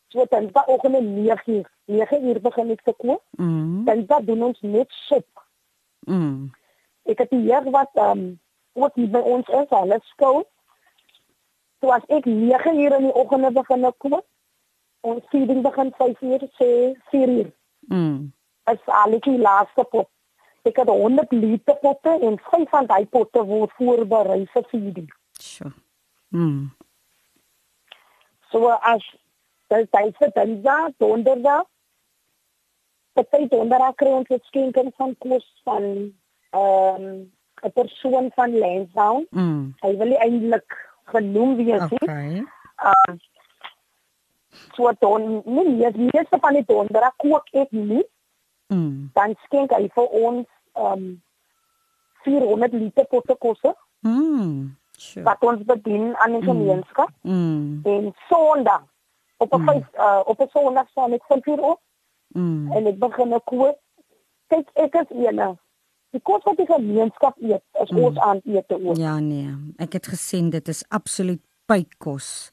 [0.08, 1.69] So dan daar ook 'n 9 uur.
[1.86, 3.24] 9 uur begin ek te kook.
[3.30, 3.86] Mm.
[3.86, 5.28] Dan daar doen ons net sop.
[6.00, 6.52] Mm.
[7.04, 8.39] Ek het hier wat ehm um,
[8.74, 10.45] wat by ons is, hulle skool.
[11.80, 14.26] So as ek 9 uur in die oggend begin kook,
[15.12, 16.70] ons feeding begin 5 uur sê
[17.12, 17.52] 4 uur.
[17.94, 18.32] Mm.
[18.72, 20.10] As al die laaste pot.
[20.65, 25.12] Ek het 100 liter potte en 5 van daai potte word voorberei vir feeding.
[25.39, 25.72] Sjoe.
[26.34, 26.74] Mm.
[28.50, 29.06] So as
[29.74, 31.70] dit tyd vir Dinsdag, Donderdag,
[33.15, 35.84] Party donderdag kry ons 'n skenking van kos van
[36.52, 37.32] ehm um,
[37.63, 39.28] 'n persoon van Lansdowne.
[39.30, 39.74] Mm.
[39.84, 40.72] Hy wil nie eintlik
[41.13, 42.02] genoem wees nie.
[42.02, 42.44] Okay.
[42.89, 43.13] Uh,
[44.76, 48.04] so dan nie nie die meeste van die donderdag kook ek nie.
[48.74, 49.12] Mm.
[49.13, 51.22] Dan skenk hy vir ons ehm um,
[52.26, 53.62] 400 liter potte kos.
[54.02, 54.76] Mm.
[54.98, 55.26] Sure.
[55.26, 56.48] Wat ons bedien aan die mm.
[56.50, 57.12] gemeenskap.
[57.22, 57.80] Mm.
[57.84, 58.84] En Sondag
[59.38, 59.86] op 'n mm.
[59.94, 61.82] uh, op 'n Sondag staan ek van 4 op.
[62.28, 62.72] Mm.
[62.72, 63.78] En ek begin 'n kook.
[64.48, 65.58] Kyk, ek is ene.
[66.10, 68.00] Die kos wat die gemeenskap eet, is mm.
[68.00, 68.96] ons aandete ook.
[68.96, 72.52] Ja nee, ek het gesien dit is absoluut pykos.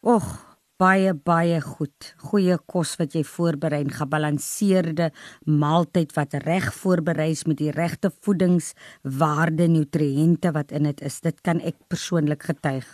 [0.00, 0.49] Och,
[0.80, 2.14] baie baie goed.
[2.30, 5.10] Goeie kos wat jy voorberei, gebalanseerde
[5.44, 11.20] maaltyd wat reg voorberei is met die regte voedingswaarde, nutriënte wat in dit is.
[11.20, 12.88] Dit kan ek persoonlik getuig.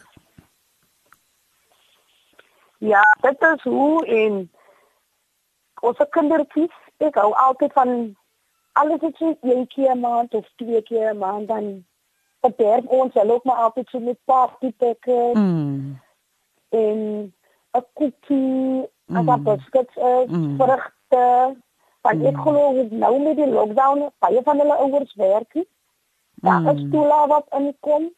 [2.79, 4.43] Ja, dit is hoe en
[5.87, 7.93] ons kindertjies, ek hou altyd van
[8.77, 11.87] alles wat jy een keer 'n maand of twee keer 'n maand dan
[12.41, 15.31] verderf ons hulle ook maar altyd so met partypekke.
[15.35, 16.01] Mm.
[16.69, 17.33] En
[17.77, 19.31] 'n koekie, mm.
[19.31, 20.57] 'n biscuits, mm.
[20.59, 21.25] vrugte.
[22.01, 22.27] Want mm.
[22.27, 25.69] ek glo nou met die lockdown, baie van hulle ouers werk nie.
[26.35, 26.69] Daar mm.
[26.69, 28.13] is toela wat inkom.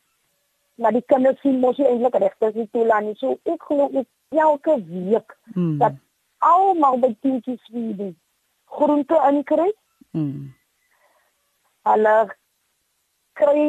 [0.74, 3.14] Maar die kinders sien mos nie eintlik regtig die toela nie.
[3.18, 5.78] So ek glo ek elke week mm.
[5.78, 5.94] dat
[6.38, 8.14] almal by kindjies wie die
[8.64, 9.72] groente inkry.
[10.10, 10.54] Mm.
[11.88, 12.16] Hulle
[13.38, 13.64] kry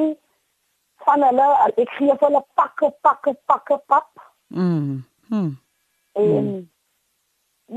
[1.06, 1.48] van hulle,
[1.80, 4.12] ek gee vir hulle pakke, pakke, pakke pap.
[4.48, 5.04] Mm.
[5.30, 5.52] Mm.
[6.20, 6.70] En mm.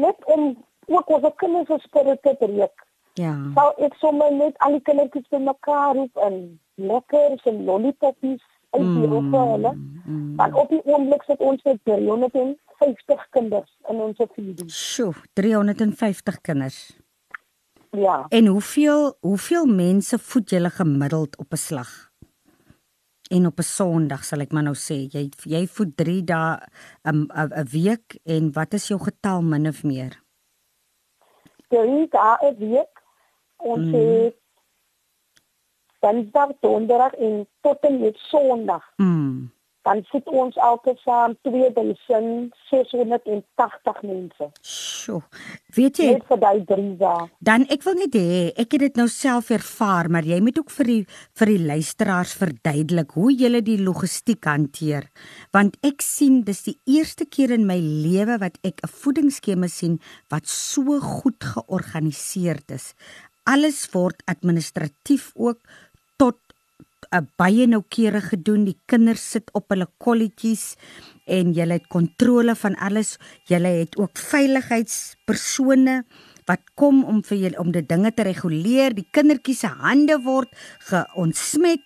[0.02, 2.87] net om ook ons kinders se spirit te breek.
[3.20, 3.35] Ja.
[3.55, 6.38] Sou ek sommer net al die kindertjies bymekaar roep en
[6.81, 8.40] lekker so lollipoppies
[8.72, 9.31] uit die mm.
[9.35, 9.72] vir hulle.
[9.76, 10.37] Mm.
[10.37, 14.70] Want op die oomblik sit ons met 350 kinders in ons feeding.
[14.72, 16.81] Sjoe, 350 kinders.
[17.92, 18.24] Ja.
[18.33, 22.12] En hoeveel hoeveel mense voed julle gemiddeld op 'n slag?
[23.33, 26.59] En op 'n Sondag sal ek maar nou sê, jy jy voed 3 dae
[27.12, 30.12] 'n 'n week en wat is jou getal min of meer?
[31.68, 32.95] 3 dae 'n week.
[33.57, 33.95] Ons mm.
[33.95, 34.37] het
[36.03, 38.85] Dinsdag, Donderdag en tot en met Sondag.
[38.97, 39.53] Mm
[39.87, 44.47] dan sit ons altesaam 2680 mense.
[44.62, 45.23] Sjoe.
[45.75, 46.12] Weet jy?
[46.14, 47.23] Net vir daai 3 dae.
[47.42, 50.71] Dan ek wil net hê ek het dit nou self ervaar, maar jy moet ook
[50.79, 51.03] vir die
[51.38, 55.05] vir die luisteraars verduidelik hoe jy die logistiek hanteer.
[55.55, 60.01] Want ek sien dis die eerste keer in my lewe wat ek 'n voedingsskema sien
[60.31, 62.95] wat so goed georganiseerd is.
[63.45, 65.59] Alles word administratief ook
[67.12, 68.64] 'n baie noukeurig gedoen.
[68.64, 70.77] Die kinders sit op hulle kolletjies
[71.29, 73.18] en jy het kontrole van alles.
[73.48, 76.03] Jy het ook veiligheidspersone
[76.48, 78.96] wat kom om vir julle om die dinge te reguleer.
[78.96, 80.51] Die kindertjies se hande word
[80.88, 81.85] geontsmet.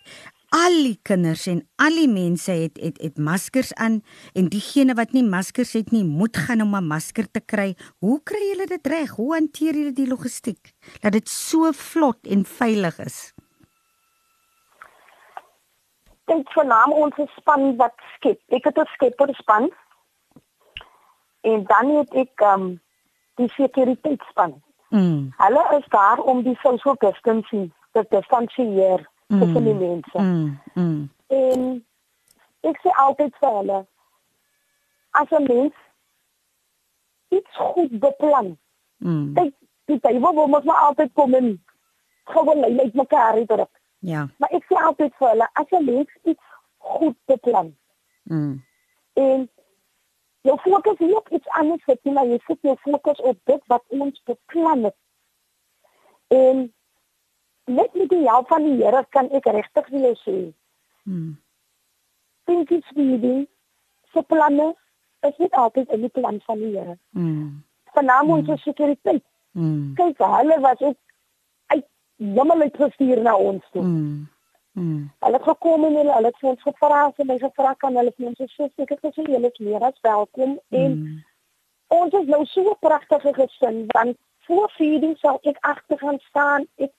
[0.55, 3.99] Al die kinders en al die mense het het het maskers aan
[4.33, 7.75] en diegene wat nie maskers het nie, moet gaan om 'n masker te kry.
[7.99, 9.11] Hoe kry julle dit reg?
[9.11, 13.36] Hoe hanteer julle die logistiek dat dit so vlot en veilig is?
[16.27, 18.41] Kyk vernaam ons span wat skep.
[18.49, 19.71] Ek het 'n skepper span.
[21.41, 22.81] En dan het ek um
[23.35, 24.63] die sekuriteitsspan.
[24.89, 25.33] Mm.
[25.37, 29.41] Hulle is daar om die social distancing te distansieer mm.
[29.41, 30.19] tussen die mense.
[30.19, 30.61] Mm.
[30.75, 31.11] Mm.
[31.27, 31.87] En
[32.61, 33.87] ek sê altyd vir hulle
[35.11, 35.75] as 'n mens
[37.29, 38.59] iets goed beplan.
[38.97, 39.35] Mm.
[39.35, 41.65] Kyk, die tyd waar ons maar altyd kom en
[42.25, 43.76] gewoon net mekaar uitdruk.
[43.99, 44.29] Ja.
[44.37, 47.73] Maar ek sê altyd vir hulle, as jy mens iets goed beplan.
[48.23, 48.63] Mm.
[49.23, 49.49] En
[50.47, 53.63] jy fokus nie op iets anders wat jy maar jy sit jou fokus op dit
[53.73, 54.97] wat ons beplan het.
[56.35, 56.63] En
[57.67, 60.39] net met die hulp van die Here kan ek regtig vir jou sê.
[61.05, 61.37] Mm.
[62.47, 63.37] Dink iets wie jy
[64.15, 64.73] se planne
[65.27, 66.99] is nie altyd in die plan van die Here.
[67.11, 67.65] Mm.
[68.07, 68.63] naam ons mm.
[68.63, 69.25] sekuriteit.
[69.57, 69.95] Mm.
[69.97, 70.99] Kyk, hulle was ook
[72.19, 73.83] uit jammer net gestuur na ons toe.
[73.83, 74.29] Mm.
[74.73, 75.11] Mm.
[75.19, 78.57] Hulle het gekom en hulle het ons gevra as hulle gevra kan hulle vir ons
[78.57, 81.23] sê ek het gesê julle is meer as welkom en mm.
[81.97, 86.67] ons is nou so 'n pragtige gesin want voor feeding sal ek agter gaan staan
[86.77, 86.93] ek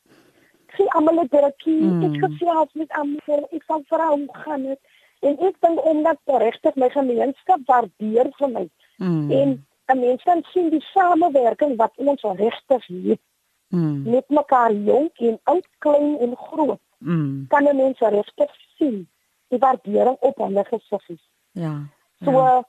[0.75, 2.03] sien almal het drukkie mm.
[2.07, 4.81] ek gesels met almal ek sal vra hoe gaan dit
[5.29, 8.65] en ek dink omdat regtig my gemeenskap waardeer vir my
[8.97, 9.31] mm.
[9.31, 13.21] en 'n mens kan sien die samewerking wat ons regtig het
[13.69, 14.09] mm.
[14.09, 17.47] met mekaar jong en oud klein en groot mm.
[17.47, 19.07] kan mense regtig sien
[19.47, 21.23] die waardering op hulle gesiggies.
[21.51, 21.73] Ja.
[22.23, 22.63] So ja.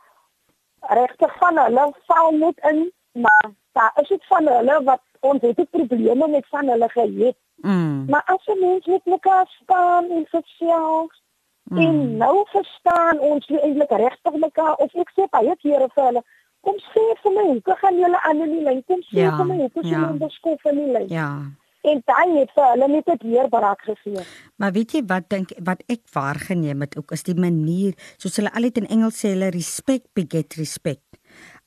[0.80, 5.70] regtig van hulle val net in, maar daar is dit van hulle wat ons het
[5.70, 7.36] probleme met van hulle gehad.
[7.56, 8.04] Mm.
[8.08, 11.22] Maar as 'n mens met mekaar staan en gesels
[11.62, 11.78] mm.
[11.78, 16.22] en nou verstaan ons eintlik regtig mekaar of ek sê baie kere vir hulle
[16.68, 18.84] Kom sê vir my, hoe gaan julle aan in die lyn?
[18.90, 20.20] Kom sê ja, vir my, hoe gaan julle ja.
[20.26, 21.08] beskof in die lyn?
[21.12, 21.30] Ja
[21.86, 24.24] en daai het vir hulle net dit weer barak gegee.
[24.58, 28.52] Maar weet jy wat dink wat ek waargeneem het ook is die manier soos hulle
[28.52, 31.04] altyd in Engels sê hulle respect beget respect.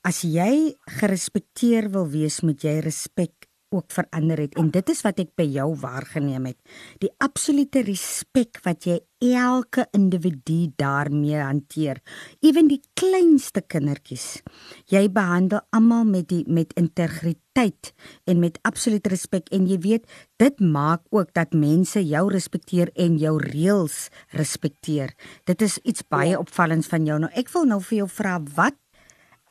[0.06, 5.20] As jy gerespekteer wil wees, moet jy respek ook verander het en dit is wat
[5.22, 6.58] ek by jou waargeneem het.
[7.02, 12.00] Die absolute respek wat jy elke individu daarmee hanteer,
[12.42, 14.42] ewen die kleinste kindertjies.
[14.90, 17.92] Jy behandel almal met die met integriteit
[18.26, 20.08] en met absolute respek en jy weet
[20.42, 25.14] dit maak ook dat mense jou respekteer en jou reëls respekteer.
[25.46, 27.20] Dit is iets baie opvallends van jou.
[27.22, 28.78] Nou ek wil nou vir jou vra wat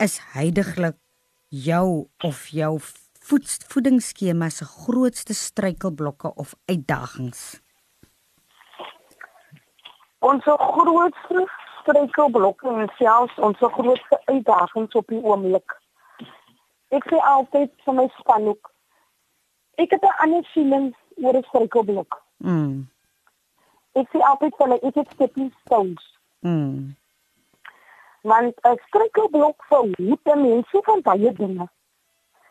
[0.02, 0.98] is heidaglik
[1.52, 2.80] jou of jou
[3.28, 7.62] voed, voedingsskema se grootste struikelblokke of uitdagings?
[10.20, 11.46] Ons grootste
[11.82, 15.78] struikelblokke en selfs ons grootste uitdagings op die oomblik.
[16.92, 18.72] Ek sê altyd vir my span ook.
[19.82, 22.22] Ek het 'n ander siening oor 'n struikelblok.
[22.38, 22.88] Mm.
[23.94, 26.06] Ek sê altyd vir my ek het stepping stones.
[26.40, 26.96] Mm.
[28.22, 31.70] Want 'n struikelblok vir hoe mense van baie dinge.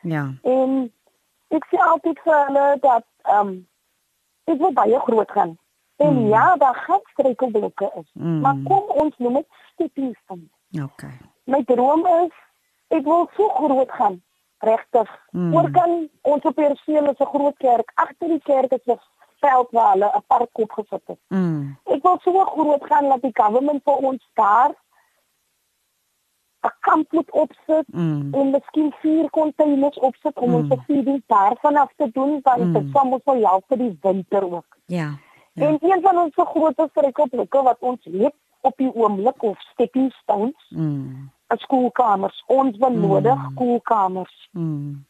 [0.03, 0.35] Ja.
[0.43, 0.93] En
[1.49, 3.69] ek sê altyd vir hulle dat ehm um,
[4.51, 5.59] ek wil baie groot gaan.
[6.01, 6.29] En mm.
[6.29, 8.11] ja, daar gaan struikelblokke is.
[8.13, 8.41] Mm.
[8.41, 10.83] Maar kom ons noem dit stepping stones.
[10.83, 11.19] Okay.
[11.45, 12.35] My droom is
[12.89, 14.23] ek wil so groot gaan.
[14.59, 15.11] Regtig.
[15.31, 15.55] Mm.
[15.55, 17.93] Oor kan ons op Perseel is 'n groot kerk.
[17.95, 18.99] Agter die kerk is 'n
[19.41, 21.19] veld waar hulle 'n park opgesit het.
[21.29, 21.77] Mm.
[21.85, 24.75] Ek wil so groot gaan dat die government vir ons daar
[26.63, 28.35] 'n kamp moet opsit mm.
[28.35, 30.55] en miskien vier containers opsit om mm.
[30.55, 32.73] ons feeding daarvan af te doen want mm.
[32.73, 34.77] dit sal ons wel help vir die winter ook.
[34.87, 35.09] Ja.
[35.53, 35.67] ja.
[35.67, 40.67] En een van ons grootste rekordblokke wat ons het op die oomblik of stepping stones.
[40.69, 41.31] Mm.
[41.49, 42.45] skoolkamers.
[42.47, 43.51] Ons benodig mm.
[43.51, 44.49] skoolkamers.
[44.53, 45.05] Mm.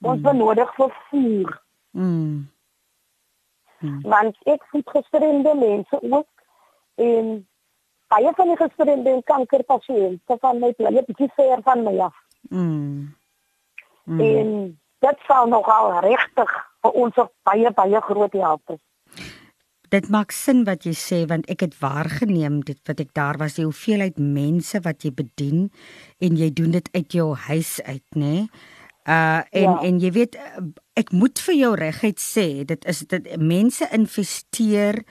[0.00, 0.22] Ons mm.
[0.22, 1.62] benodig vervoer.
[1.90, 2.50] Mm.
[3.78, 4.00] Mm.
[4.02, 6.28] Want ek voed gestremde mense ook
[6.94, 7.46] en
[8.14, 12.16] baie van die gestremde en kankerpasiënte van my bly 'n bietjie ver van my af.
[12.50, 13.14] Mm.
[14.04, 14.20] mm.
[14.20, 14.48] En
[15.06, 16.50] dit sal nogal regtig
[16.82, 18.76] vir ons baie baie groot help.
[19.94, 23.54] Dit maak sin wat jy sê want ek het waargeneem dit wat ek daar was
[23.58, 25.68] die hoeveelheid mense wat jy bedien
[26.18, 28.24] en jy doen dit uit jou huis uit nê.
[28.24, 28.48] Nee?
[29.04, 29.80] Uh en ja.
[29.84, 30.36] en jy weet
[30.96, 35.02] ek moet vir jou regheid sê dit is dit mense investeer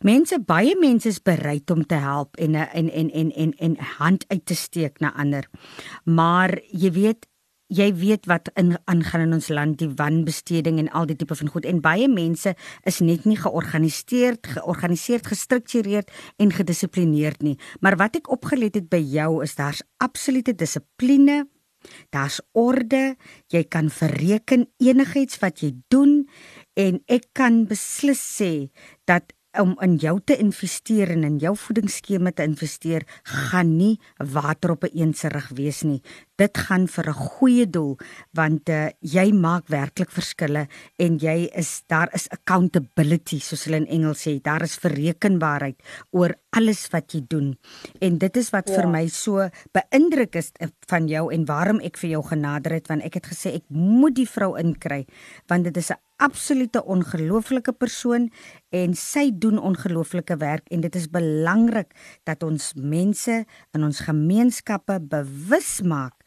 [0.00, 4.24] mense baie mense is bereid om te help en en en en en en hand
[4.28, 5.48] uit te steek na ander.
[6.04, 7.26] Maar jy weet
[7.74, 11.48] jy weet wat in aangaan in ons land die wanbesteding en al die tipe van
[11.48, 11.64] goed.
[11.64, 17.58] En baie mense is net nie georganiseerd georganiseerd gestruktureerd en gedissiplineerd nie.
[17.80, 21.44] Maar wat ek opgelet het by jou is daar's absolute dissipline
[22.14, 23.16] Daar's orde,
[23.52, 26.22] jy kan verreken enigiets wat jy doen
[26.80, 28.52] en ek kan beslis sê
[29.08, 34.70] dat om in jou te investeer en in jou voedingsskema te investeer gaan nie water
[34.70, 36.02] op 'n eenserig wees nie.
[36.36, 37.96] Dit gaan vir 'n goeie doel
[38.34, 40.66] want uh, jy maak werklik verskille
[40.98, 44.40] en jy is daar is accountability soos hulle in Engels sê.
[44.42, 45.78] Daar is verrekenbaarheid
[46.10, 47.54] oor alles wat jy doen.
[48.00, 48.74] En dit is wat ja.
[48.74, 52.88] vir my so beïndruk is eh, van jou en waarom ek vir jou genader het
[52.88, 55.04] want ek het gesê ek moet die vrou inkry
[55.46, 58.30] want dit is 'n absolute ongelooflike persoon
[58.70, 61.90] en sy doen ongelooflike werk en dit is belangrik
[62.24, 66.23] dat ons mense in ons gemeenskappe bewus maak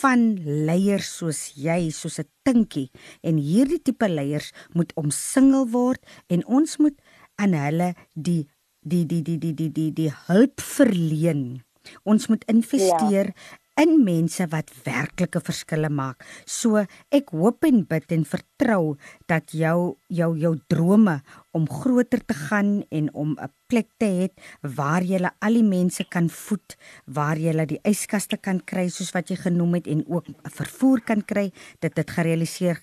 [0.00, 0.34] van
[0.66, 2.90] leiers soos jy, soos 'n tinkie.
[3.22, 6.96] En hierdie tipe leiers moet omsingel word en ons moet
[7.36, 8.48] aan hulle die
[8.80, 11.62] die die die die die die, die hulp verleen.
[12.04, 12.54] Ons moet ja.
[12.54, 13.34] investeer ja
[13.78, 16.24] in mense wat werklike verskille maak.
[16.46, 16.82] So
[17.14, 18.96] ek hoop en bid en vertrou
[19.30, 21.20] dat jou jou jou drome
[21.54, 24.28] om groter te gaan en om 'n plek te hê
[24.62, 26.76] waar jy al die mense kan voed,
[27.06, 31.22] waar jy die yskaste kan kry soos wat jy genoem het en ook vervoer kan
[31.22, 32.82] kry, dat dit gerealiseer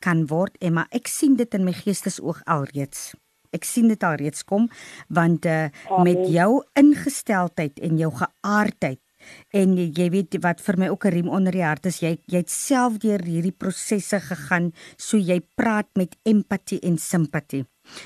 [0.00, 0.56] kan word.
[0.60, 3.14] Emma, ek sien dit in my geestesoog alreeds.
[3.52, 4.68] Ek sien dit alreeds kom
[5.08, 5.68] want uh,
[6.04, 9.00] met jou ingesteldheid en jou geaardheid
[9.50, 12.38] En jy weet wat vir my ook 'n riem onder die hart is, jy jy
[12.38, 17.64] het self deur hierdie prosesse gegaan, so jy praat met empatie en simpatie.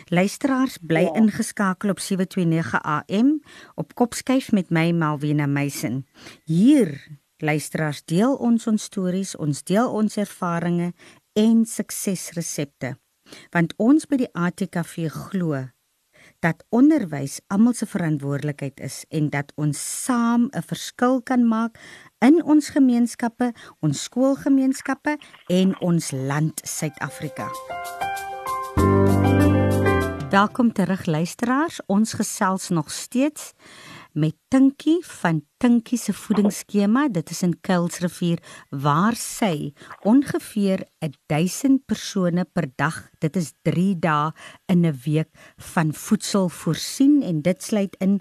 [0.08, 1.14] Luisteraars bly ja.
[1.14, 3.40] ingeskakel op 729 AM
[3.74, 6.06] op Kopskyf met my Malvina Meisen.
[6.44, 10.92] Hier luisteraars deel ons ons stories, ons deel ons ervarings
[11.32, 12.96] en suksesresepte.
[13.50, 15.64] Want ons by die ATKV glo
[16.44, 21.78] dat onderwys almal se verantwoordelikheid is en dat ons saam 'n verskil kan maak
[22.18, 25.16] in ons gemeenskappe, ons skoolgemeenskappe
[25.46, 27.48] en ons land Suid-Afrika.
[30.30, 31.80] Welkom terug luisteraars.
[31.86, 33.52] Ons gesels nog steeds
[34.14, 37.08] met Tinkie van Tinkie se voedingsskema.
[37.10, 38.38] Dit is in Kuilsrivier
[38.70, 39.72] waar sy
[40.06, 40.86] ongeveer
[41.26, 44.32] 1000 persone per dag, dit is 3 dae
[44.70, 45.30] in 'n week
[45.74, 48.20] van voedsel voorsien en dit sluit in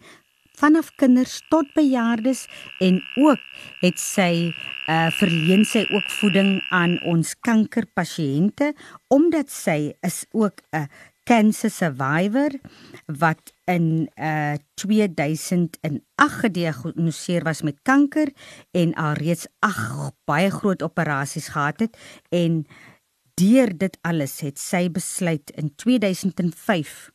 [0.57, 2.47] vanaf kinders tot bejaardes
[2.79, 3.41] en ook
[3.81, 4.53] het sy
[4.87, 8.73] uh verleen sy ook voeding aan ons kankerpasiënte
[9.07, 10.87] omdat sy is ook 'n
[11.23, 12.51] cancer survivor
[13.07, 15.79] wat in uh 2008
[16.15, 18.31] gediagnoseer was met kanker
[18.71, 21.97] en alreeds ag baie groot operasies gehad het
[22.29, 22.65] en
[23.33, 27.12] deur dit alles het sy besluit in 2005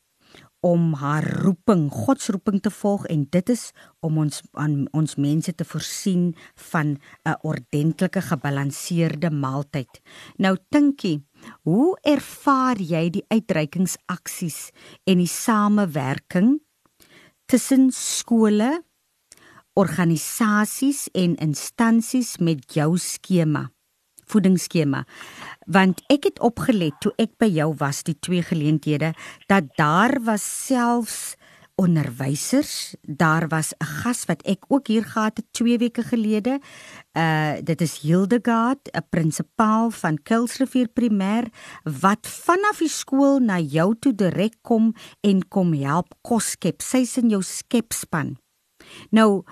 [0.65, 3.69] om haar roeping, God se roeping te volg en dit is
[4.03, 6.35] om ons aan ons mense te voorsien
[6.71, 10.01] van 'n ordentlike gebalanseerde maaltyd.
[10.37, 11.23] Nou Tinkie,
[11.63, 14.71] hoe ervaar jy die uitreikingsaksies
[15.03, 16.59] en die samewerking
[17.45, 18.83] tussen skole,
[19.73, 23.71] organisasies en instansies met jou skema?
[24.31, 25.05] Voedingsskema
[25.65, 29.13] want ek het opgelet toe ek by jou was die twee geleenthede
[29.51, 31.35] dat daar was selfs
[31.79, 36.59] onderwysers daar was 'n gas wat ek ook hier gehad het 2 weke gelede.
[37.17, 41.45] Uh dit is Hildegard 'n prinsipaal van Kuilsrivier Primêr
[41.83, 47.17] wat vanaf die skool na jou toe direk kom en kom help kos skep sy's
[47.17, 48.37] in jou skepspan.
[49.09, 49.43] Nou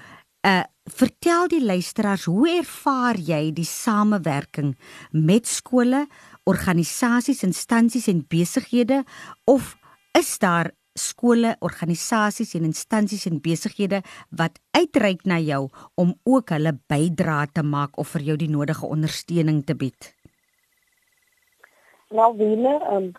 [0.42, 4.78] uh Vertel die luisteraars hoe ervaar jy die samewerking
[5.12, 6.06] met skole,
[6.48, 9.02] organisasies, instansies en besighede
[9.52, 9.76] of
[10.16, 15.68] is daar skole, organisasies en instansies en besighede wat uitreik na jou
[16.00, 20.14] om ook hulle bydrae te maak of vir jou die nodige ondersteuning te bied?
[22.16, 23.16] Nou wiele, ehm um,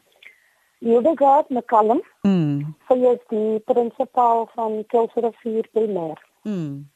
[0.78, 2.00] Hildegard McCallum.
[2.22, 2.74] Mm.
[2.86, 6.16] Sy is die prinsipaal van Kelser Vier Primêr.
[6.46, 6.86] Mm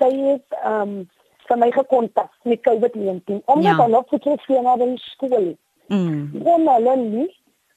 [0.00, 1.08] sy het ehm um,
[1.50, 3.82] vir my gekontak met COVID-19 omdat ja.
[3.82, 5.48] hulle vir twee jaar na die skool.
[5.90, 6.42] Mm.
[6.44, 7.28] Kon hulle nie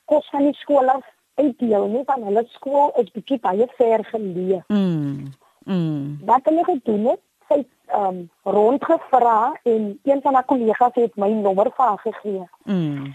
[0.06, 1.06] kos van die skool af
[1.42, 4.62] uitdeel nie want hulle skool is bietjie baie ver geleë.
[4.68, 5.32] Mm.
[5.66, 6.20] Mm.
[6.30, 8.22] Wat hulle gedoen het, sy ehm um,
[8.58, 12.48] rondgevra en een van haar kollegas het my nommer vir haar gegee.
[12.64, 13.14] Mm.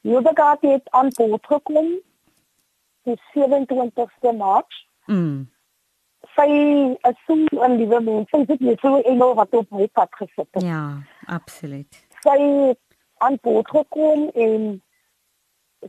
[0.00, 1.94] Judegat het aan boord gekom
[3.08, 4.84] die 27ste Maart.
[5.06, 5.48] Mm
[6.38, 6.50] sy
[7.08, 7.34] is so
[7.66, 8.30] 'n liewe mens.
[8.30, 10.62] Sy het net so 'n engel wat op my pad gesit het.
[10.62, 12.06] Ja, absoluut.
[12.20, 12.38] Sy
[13.18, 14.82] aan boord gekom en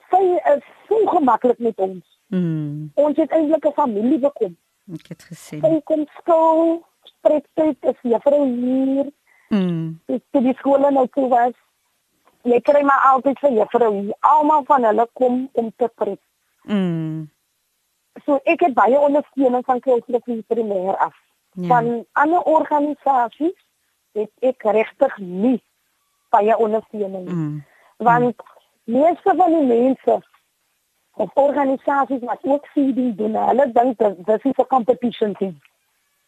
[0.10, 0.24] sy
[0.54, 2.06] is so gemaklik met ons.
[2.28, 2.91] Mm.
[2.93, 4.58] Ons het eintlik 'n familie bekom.
[4.93, 5.62] Ek het gesien.
[5.62, 9.12] Sy kom skool, spreek sy te juffrou hier.
[9.50, 10.00] Mm.
[10.06, 11.54] Ek het die skool nou toe was.
[12.41, 14.12] Jy kry maar altyd vir juffrou.
[14.20, 16.22] Almal van hulle kom om te preek.
[16.64, 17.30] Mm
[18.26, 21.16] so ek het baie ondersteuning van Kelsie primêr af.
[21.51, 21.68] Ja.
[21.68, 23.57] Van ander organisasies
[24.12, 25.62] het ek regtig nie
[26.30, 27.30] baie ondersteuning.
[27.30, 27.64] Mm.
[27.97, 28.99] Want mm.
[28.99, 30.22] meeste van die mense
[31.14, 35.64] of organisasies wat ook feeding doen, hulle dink dat dit is 'n competition ding.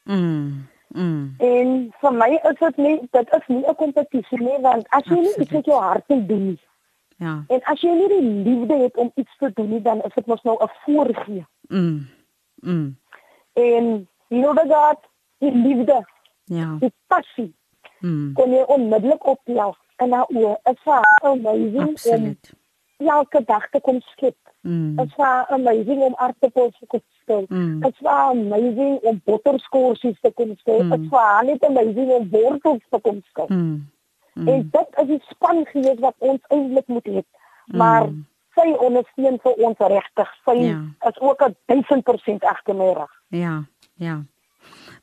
[0.03, 0.67] Mm.
[0.87, 1.35] Mm.
[1.37, 5.19] En vir my is dit nie dit is nie 'n kompetisie nie want as jy
[5.19, 6.59] nie iets met jou hart wil doen nie.
[7.17, 7.43] Ja.
[7.47, 10.25] En as jy nie die liefde het om iets te doen nie, dan is dit
[10.25, 11.45] mos nou 'n voorgee.
[11.71, 12.07] Mm.
[12.61, 12.95] Mm.
[13.53, 15.07] En Hildegard,
[15.39, 16.05] die liefde.
[16.45, 16.75] Ja.
[16.79, 17.53] Die passie.
[17.99, 18.33] Mm.
[18.33, 20.25] Kon jy onmiddellik optel en nou
[20.63, 22.53] is haar amazing Absoluut.
[22.97, 24.95] om elke dag te kom skep Mm.
[24.95, 27.45] Dit was amazing om aardappels te kon skil.
[27.49, 27.79] Mm.
[27.81, 30.83] Dit was amazing om botterskorsies te kon skil.
[30.83, 30.89] Mm.
[30.89, 33.45] Dit was net amazing om wortels te kon skil.
[33.47, 33.89] Mm.
[34.33, 34.47] Mm.
[34.47, 37.23] En dit is die spangees wat ons eintlik moet hê.
[37.65, 38.25] Maar Mm.
[38.55, 40.29] Sy ondersteun vir ons regtig.
[40.45, 40.81] Sy Ja.
[41.09, 43.09] is ook 'n 1000% agter my reg.
[43.29, 43.63] Ja,
[43.95, 44.23] ja.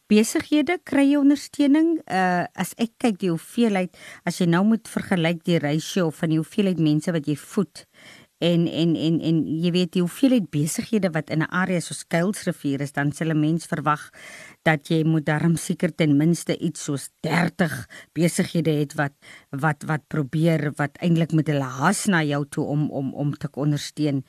[0.08, 1.98] Besighede kry jy ondersteuning.
[2.08, 6.38] Uh as ek kyk die hoeveelheid as jy nou moet vergelyk die ratio van die
[6.38, 7.84] hoeveelheid mense wat jy voed
[8.38, 12.80] en en en en jy weet die hoeveelheid besighede wat in 'n area soos Kuilsrivier
[12.80, 14.10] is, dan sal 'n mens verwag
[14.62, 19.12] dat jy moet darm seker ten minste iets soos 30 besighede het wat
[19.50, 23.48] wat wat probeer wat eintlik met hulle haas na jou toe om om om te
[23.54, 24.24] ondersteun.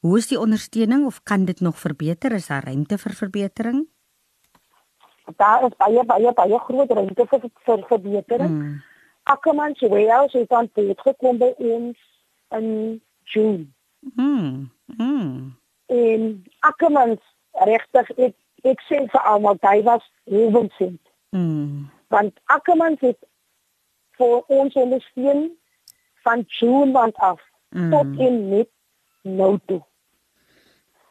[0.00, 2.32] Hoe is die ondersteuning of kan dit nog verbeter?
[2.32, 3.88] Is daar ruimte vir verbetering?
[5.36, 8.50] Daar is baie baie baie groot ruimte vir vir verbetering.
[8.50, 8.82] Mm.
[9.22, 11.96] Ackermans Warehouse het aan boord gekom by ons
[12.50, 13.66] in June.
[14.14, 14.70] Mm.
[14.86, 15.56] Mm.
[15.86, 17.20] En Ackermans
[17.52, 20.70] regtig ek ek sê vir almal hy was heaven
[21.34, 21.90] Mm.
[22.08, 23.18] want Ackermans het
[24.16, 25.50] vir ons ondersteun
[26.22, 27.90] van June maand af Mm.
[27.90, 28.68] tot in net
[29.22, 29.82] nou toe.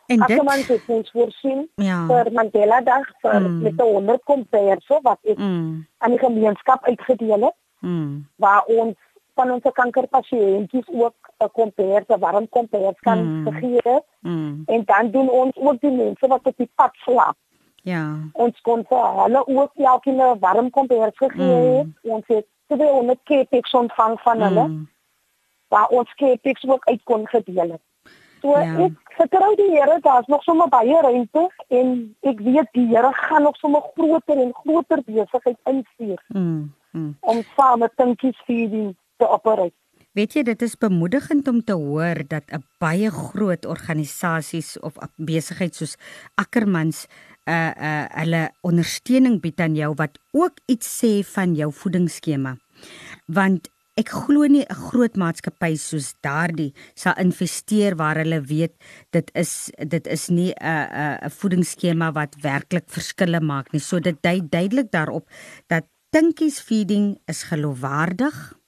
[0.08, 2.06] En Ackermans dit het ons voorsien ja.
[2.08, 3.62] vir Mandela Dag vir Mm.
[3.62, 5.88] met 'n 100 komperse wat ek Mm.
[5.98, 7.56] aan die gemeenskap uitgedeel het.
[7.80, 8.28] Mm.
[8.36, 8.96] waar ons
[9.36, 13.52] van ons kankerpasiëntjies ook 'n kompers, 'n warm kompers kan Mm.
[13.60, 14.64] gee Mm.
[14.66, 17.36] en dan doen ons ook die mense wat op die pad slaap.
[17.84, 18.16] Ja.
[18.34, 21.86] Ons kon vir hulle ook elkeen 'n warm kompers gegee het.
[21.86, 22.12] Mm.
[22.12, 24.88] Ons het 200 kepeks ontvang van hulle Mm.
[25.68, 27.82] waar ons kepeks ook uit kon gedeel het.
[28.42, 28.78] So Ja.
[28.78, 33.42] ek vertrou die Here, daar's nog sommer baie ruimte en ek weet die Here gaan
[33.42, 36.74] nog sommer groter en groter besigheid instuur Mm.
[36.92, 37.18] Mm.
[37.22, 39.74] om saam met Tinkies Feeding te operate.
[40.14, 45.76] Weet jy dit is bemoedigend om te hoor dat 'n baie groot organisasies of besigheid
[45.76, 45.98] soos
[46.36, 47.08] Ackermans
[47.50, 52.58] uh uh hulle ondersteuning bied aan jou wat ook iets sê van jou voedingsskema.
[53.26, 58.74] Want ek glo nie 'n groot maatskappy soos daardie sal investeer waar hulle weet
[59.10, 63.82] dit is dit is nie 'n 'n 'n voedingsskema wat werklik verskille maak nie.
[63.82, 65.26] So dit dui duidelik daarop
[65.68, 68.63] dat Tinkies Feeding is geloofwaardig.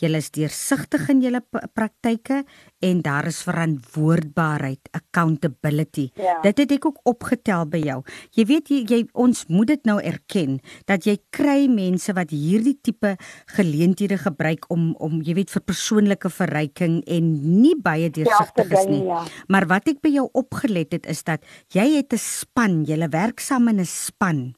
[0.00, 1.40] Julle is deursigtig in julle
[1.74, 2.42] praktyke
[2.84, 6.10] en daar is verantwoordbaarheid, accountability.
[6.20, 6.38] Ja.
[6.44, 7.98] Dit het ek ook opgetel by jou.
[8.36, 10.58] Jy weet jy, jy ons moet dit nou erken
[10.90, 13.16] dat jy kry mense wat hierdie tipe
[13.56, 19.02] geleenthede gebruik om om jy weet vir persoonlike verryking en nie baie deursigtig is nie.
[19.08, 19.24] Ja.
[19.48, 21.42] Maar wat ek by jou opgelet het is dat
[21.74, 24.54] jy het 'n span, jy werk saam in 'n span.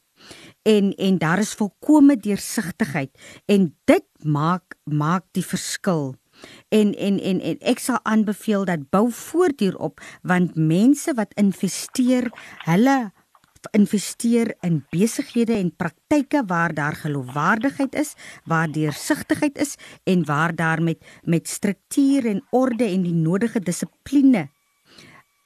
[0.69, 3.11] En en daar is volkomme deursigtigheid
[3.47, 6.17] en dit maak maak die verskil.
[6.69, 12.29] En en en en ek sal aanbeveel dat bou voort hierop want mense wat investeer,
[12.67, 12.99] hulle
[13.75, 18.15] investeer in besighede en praktyke waar daar geloofwaardigheid is,
[18.45, 24.49] waar deursigtigheid is en waar daar met met struktuur en orde en die nodige dissipline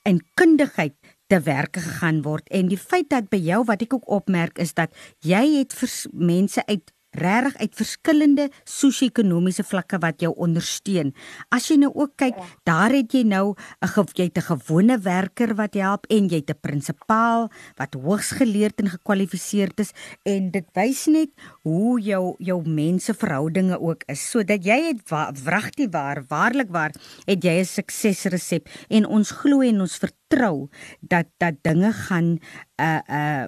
[0.03, 0.95] en kundigheid
[1.27, 2.49] te werke gegaan word.
[2.49, 5.75] En die feit dat by jou wat ek ook opmerk is dat jy het
[6.12, 11.12] mense uit regtig uit verskillende sosio-ekonomiese vlakke wat jou ondersteun.
[11.50, 15.54] As jy nou ook kyk, daar het jy nou 'n jy het 'n gewone werker
[15.54, 19.92] wat help en jy het 'n prinsipaal wat hoogs geleerd en gekwalifiseerd is
[20.24, 21.30] en dit wys net
[21.62, 26.92] hoe jou jou menseverhoudinge ook is sodat jy het wa- wragtig waar waarlik waar
[27.26, 30.68] het jy 'n suksesresep en ons glo en ons vertrou
[31.00, 32.38] dat dat dinge gaan
[32.80, 33.46] uh uh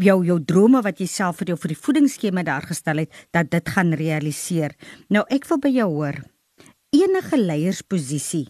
[0.00, 3.50] jou jou drome wat jy self vir jou vir die voedingsskema daar gestel het dat
[3.50, 4.76] dit gaan realiseer.
[5.10, 6.20] Nou ek wil by jou hoor.
[6.94, 8.48] Enige leiersposisie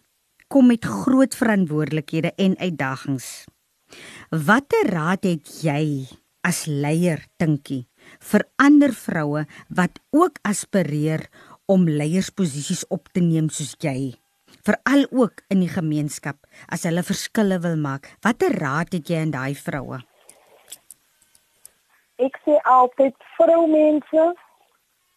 [0.50, 3.46] kom met groot verantwoordelikhede en uitdagings.
[4.30, 6.08] Watter raad het jy
[6.46, 7.84] as leier dinkie
[8.24, 11.26] vir ander vroue wat ook aspireer
[11.70, 14.14] om leiersposisies op te neem soos jy?
[14.66, 18.10] Veral ook in die gemeenskap as hulle verskille wil maak.
[18.24, 20.00] Watter raad het jy aan daai vroue?
[22.20, 24.24] Ek sê altyd vroumense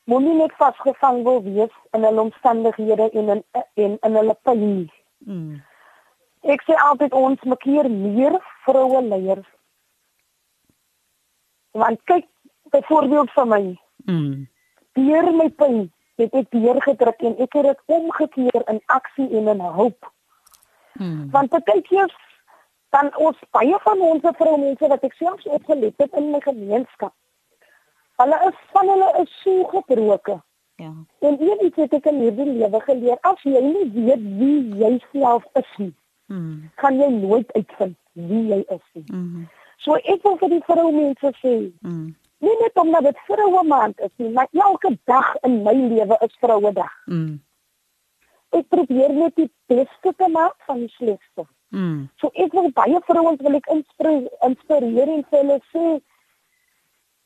[0.07, 3.43] moenie net vasgevang wil wees in hulle omstandighede en in
[3.75, 4.91] en in hulle pyn nie.
[5.27, 5.61] Mm.
[6.43, 9.47] Ek sê altyd ons maak hier meer vroue leiers.
[11.73, 12.27] Want kyk
[12.71, 13.63] byvoorbeeld vir my,
[14.05, 14.47] Mm.
[14.93, 19.47] deur my pyn het ek deur gedruk en ek het dit omgekeer in aksie en
[19.47, 20.11] in hoop.
[20.99, 21.31] Mm.
[21.31, 22.11] Want baie keer
[22.93, 27.13] dan ons baie van ons vroumense wat ek selfs opgelet het in my gemeenskap.
[28.21, 30.43] Hulle is van hulle is so gebroken.
[30.81, 30.91] Ja.
[31.19, 35.45] En iets het ek in hierdie lewe geleer, as jy nie weet wie jy self
[35.59, 35.93] is nie,
[36.27, 36.69] Mm.
[36.75, 39.03] gaan jy nooit uitvind wie jy is nie.
[39.13, 39.47] Mm.
[39.77, 42.15] So ek wil vir die vroumense sê, Mm.
[42.39, 46.37] nie net omdat dit vroue maand is nie, maar elke dag in my lewe is
[46.39, 46.93] vrouedag.
[47.05, 47.41] Mm.
[48.49, 51.41] Ek probeer net die beste te maak van die slegste.
[51.41, 51.47] Mm.
[52.21, 56.01] So ek wil baie vrouens wil ek inspireer, inspireer en vir hulle sê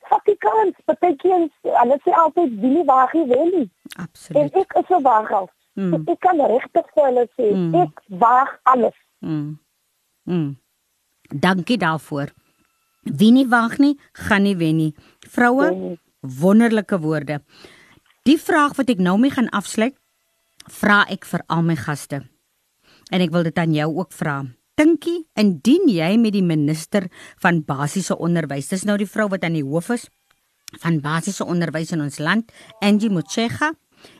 [0.10, 3.66] vat die kans, beteken hulle sê altyd wie nie waag nie wen nie.
[3.98, 4.56] En Absoluut.
[4.56, 5.50] ek is 'n waagel.
[5.76, 5.92] Mm.
[5.92, 7.76] So ek kan regtig vir hulle sê, Mm.
[7.76, 8.96] ek waag alles.
[9.22, 9.60] Mm.
[10.26, 10.56] Mm.
[11.40, 12.32] Dankie daarvoor.
[13.04, 14.94] Wie nie wag nie, gaan nie wen nie.
[15.20, 16.00] Vroue, nie.
[16.22, 17.42] wonderlike woorde.
[18.24, 19.96] Die vraag wat ek nou mee gaan afsluit,
[20.70, 22.22] vra ek vir al my gaste.
[23.12, 24.42] En ek wil dit aan jou ook vra.
[24.78, 27.08] Dinkie, indien jy met die minister
[27.42, 30.08] van basiese onderwys, dis nou die vrou wat aan die hoof is
[30.82, 32.52] van basiese onderwys in ons land,
[32.84, 33.72] Angie Motshega,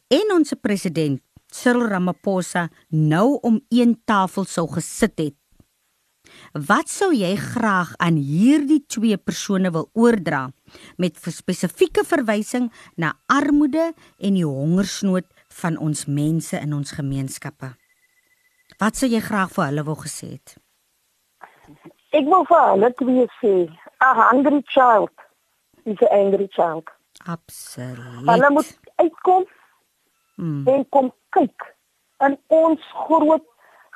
[0.08, 1.20] en ons president
[1.52, 5.36] Cyril Ramaphosa nou om een tafel sou gesit het.
[6.68, 10.48] Wat sou jy graag aan hierdie twee persone wil oordra
[11.00, 15.28] met spesifieke verwysing na armoede en die hongersnood
[15.62, 17.76] van ons mense in ons gemeenskappe?
[18.78, 20.58] Wat sou jy graag vir hulle wou gesê het?
[22.18, 23.54] Ek wil vir hulle twee sê,
[24.06, 25.14] a hungry child
[25.86, 26.92] is an angry child.
[27.26, 28.28] Absoluut.
[28.30, 28.70] Hulle moet
[29.02, 29.48] uitkom
[30.36, 31.66] mm, en kom kyk
[32.28, 33.46] in ons groot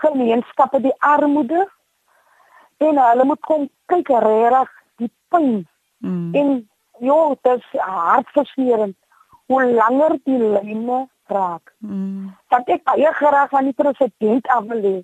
[0.01, 1.67] gemeenskappe die armoede
[2.82, 4.73] en hulle moet kom kyk regtig
[5.03, 5.53] die pyn
[6.01, 6.51] mm, en
[7.05, 8.97] ja, dit is hartverskeurende
[9.51, 11.01] hoe langer die lyne
[11.32, 11.73] raak.
[11.77, 14.97] mm, Dat ek baie graag van die president af wil hê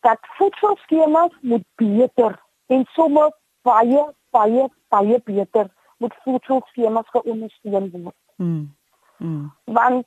[0.00, 3.30] dat voedselskemas moet beter en sommer
[3.62, 8.14] baie baie baie beter moet voedselskemas geondersteun word.
[8.36, 8.76] Mm,
[9.16, 10.06] mm, want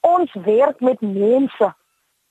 [0.00, 1.74] ons werk met mense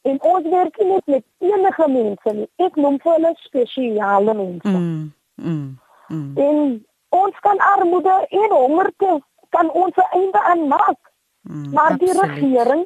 [0.01, 4.78] en ons werk nie net met enige mense nie ek noem vir hulle spesiale mense.
[4.78, 10.99] Mm, mm, mm, en ons kan armoede en hongerte kan ons einde aan maak
[11.50, 12.36] mm, maar die absoluut.
[12.36, 12.86] regering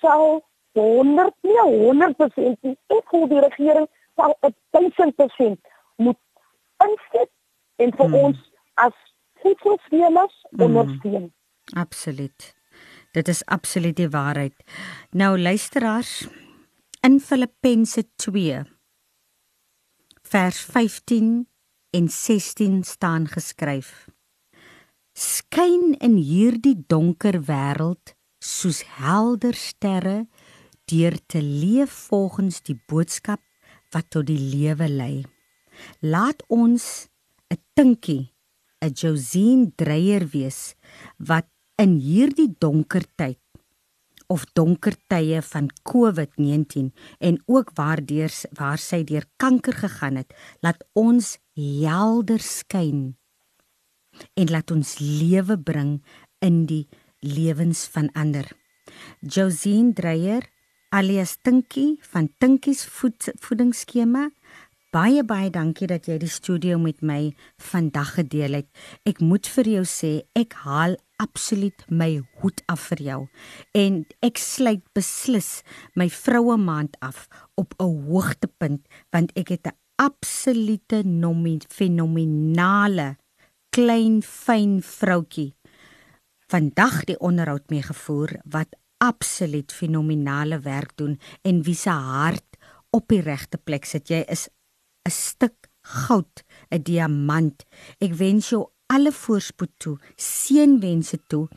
[0.00, 0.42] sal
[0.72, 4.36] 100 nie 100% nie ek voel die regering sal
[4.76, 5.60] 1000%
[5.96, 6.18] moet
[6.84, 7.30] insit
[7.76, 8.14] en vir Hmm.
[8.24, 8.38] ons
[8.74, 8.94] as
[9.42, 10.62] voedselfirmas Hmm.
[10.68, 11.32] ondersteun
[11.76, 12.54] Absoluut.
[13.12, 14.54] Dit is absoluut die waarheid.
[15.10, 16.28] Nou luisteraars,
[17.02, 18.64] in Filippense 2
[20.22, 21.48] vers 15
[21.90, 24.08] en 16 staan geskryf:
[25.12, 30.22] Skyn in hierdie donker wêreld soos helder sterre
[30.88, 33.42] deur te leef volgens die boodskap
[33.92, 35.24] wat tot die lewe lei.
[36.00, 37.08] Laat ons
[37.52, 38.32] 'n tinkie
[38.80, 40.74] 'n Josine Dreyer wees
[41.18, 43.40] wat in hierdie donker tyd
[44.28, 46.88] of donker tye van COVID-19
[47.20, 50.32] en ook waardeur waar sy deur kanker gegaan het,
[50.62, 53.12] laat ons helder skyn
[54.34, 56.02] en laat ons lewe bring
[56.40, 56.88] in die
[57.20, 58.48] lewens van ander.
[59.20, 60.48] Josine Dreyer
[60.92, 64.28] alias Tinkie van Tinkies voed, voedingsskema
[64.92, 68.66] Baie baie dankie dat jy die studio met my vandag gedeel het.
[69.08, 72.10] Ek moet vir jou sê, ek haal absoluut my
[72.42, 73.20] hoed af vir jou
[73.78, 75.62] en ek sluit beslis
[75.96, 83.16] my vroue maand af op 'n hoogtepunt want ek het 'n absolute nomi fenominale
[83.72, 85.54] klein fyn vroutjie
[86.52, 91.14] vandag die onderhoud mee gevoer wat absoluut fenominale werk doen
[91.48, 92.58] en wie se hart
[92.92, 94.10] op die regte plek sit.
[94.12, 94.50] Jy is
[95.08, 97.64] 'n stuk goud, 'n diamant.
[97.98, 101.48] Ek wens jou alle voorspoed toe, seënwense toe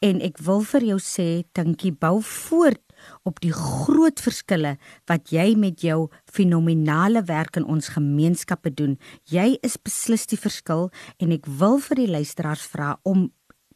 [0.00, 2.84] en ek wil vir jou sê, Tinkie, bou voort
[3.22, 4.76] op die groot verskille
[5.10, 8.98] wat jy met jou fenominale werk in ons gemeenskappe doen.
[9.30, 13.28] Jy is beslis die verskil en ek wil vir die luisteraars vra om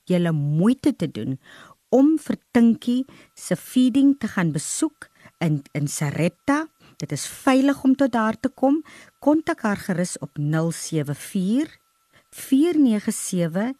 [0.09, 1.37] julle moeite te doen
[1.95, 3.05] om vir Tinkie
[3.37, 5.09] se feeding te gaan besoek
[5.45, 6.67] in in Sarepta.
[6.99, 8.85] Dit is veilig om tot daar te kom.
[9.21, 11.79] Kontak haar gerus op 074
[12.31, 13.75] 497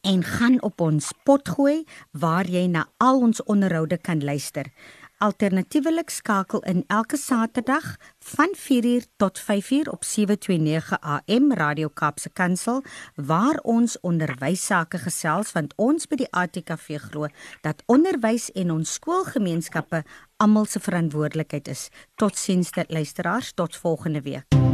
[0.00, 4.72] en gaan op ons potgooi waar jy na al ons onderhoude kan luister.
[5.20, 12.82] Alternatiefelik skakel in elke Saterdag van 4uur tot 5uur op 729 AM Radio Kaapse Kansel
[13.14, 17.28] waar ons onderwys sake gesels want ons by die ATKV glo
[17.66, 20.04] dat onderwys en ons skoolgemeenskappe
[20.36, 21.88] almal se verantwoordelikheid is.
[22.14, 24.71] Totsiens dit luisteraars tot volgende week.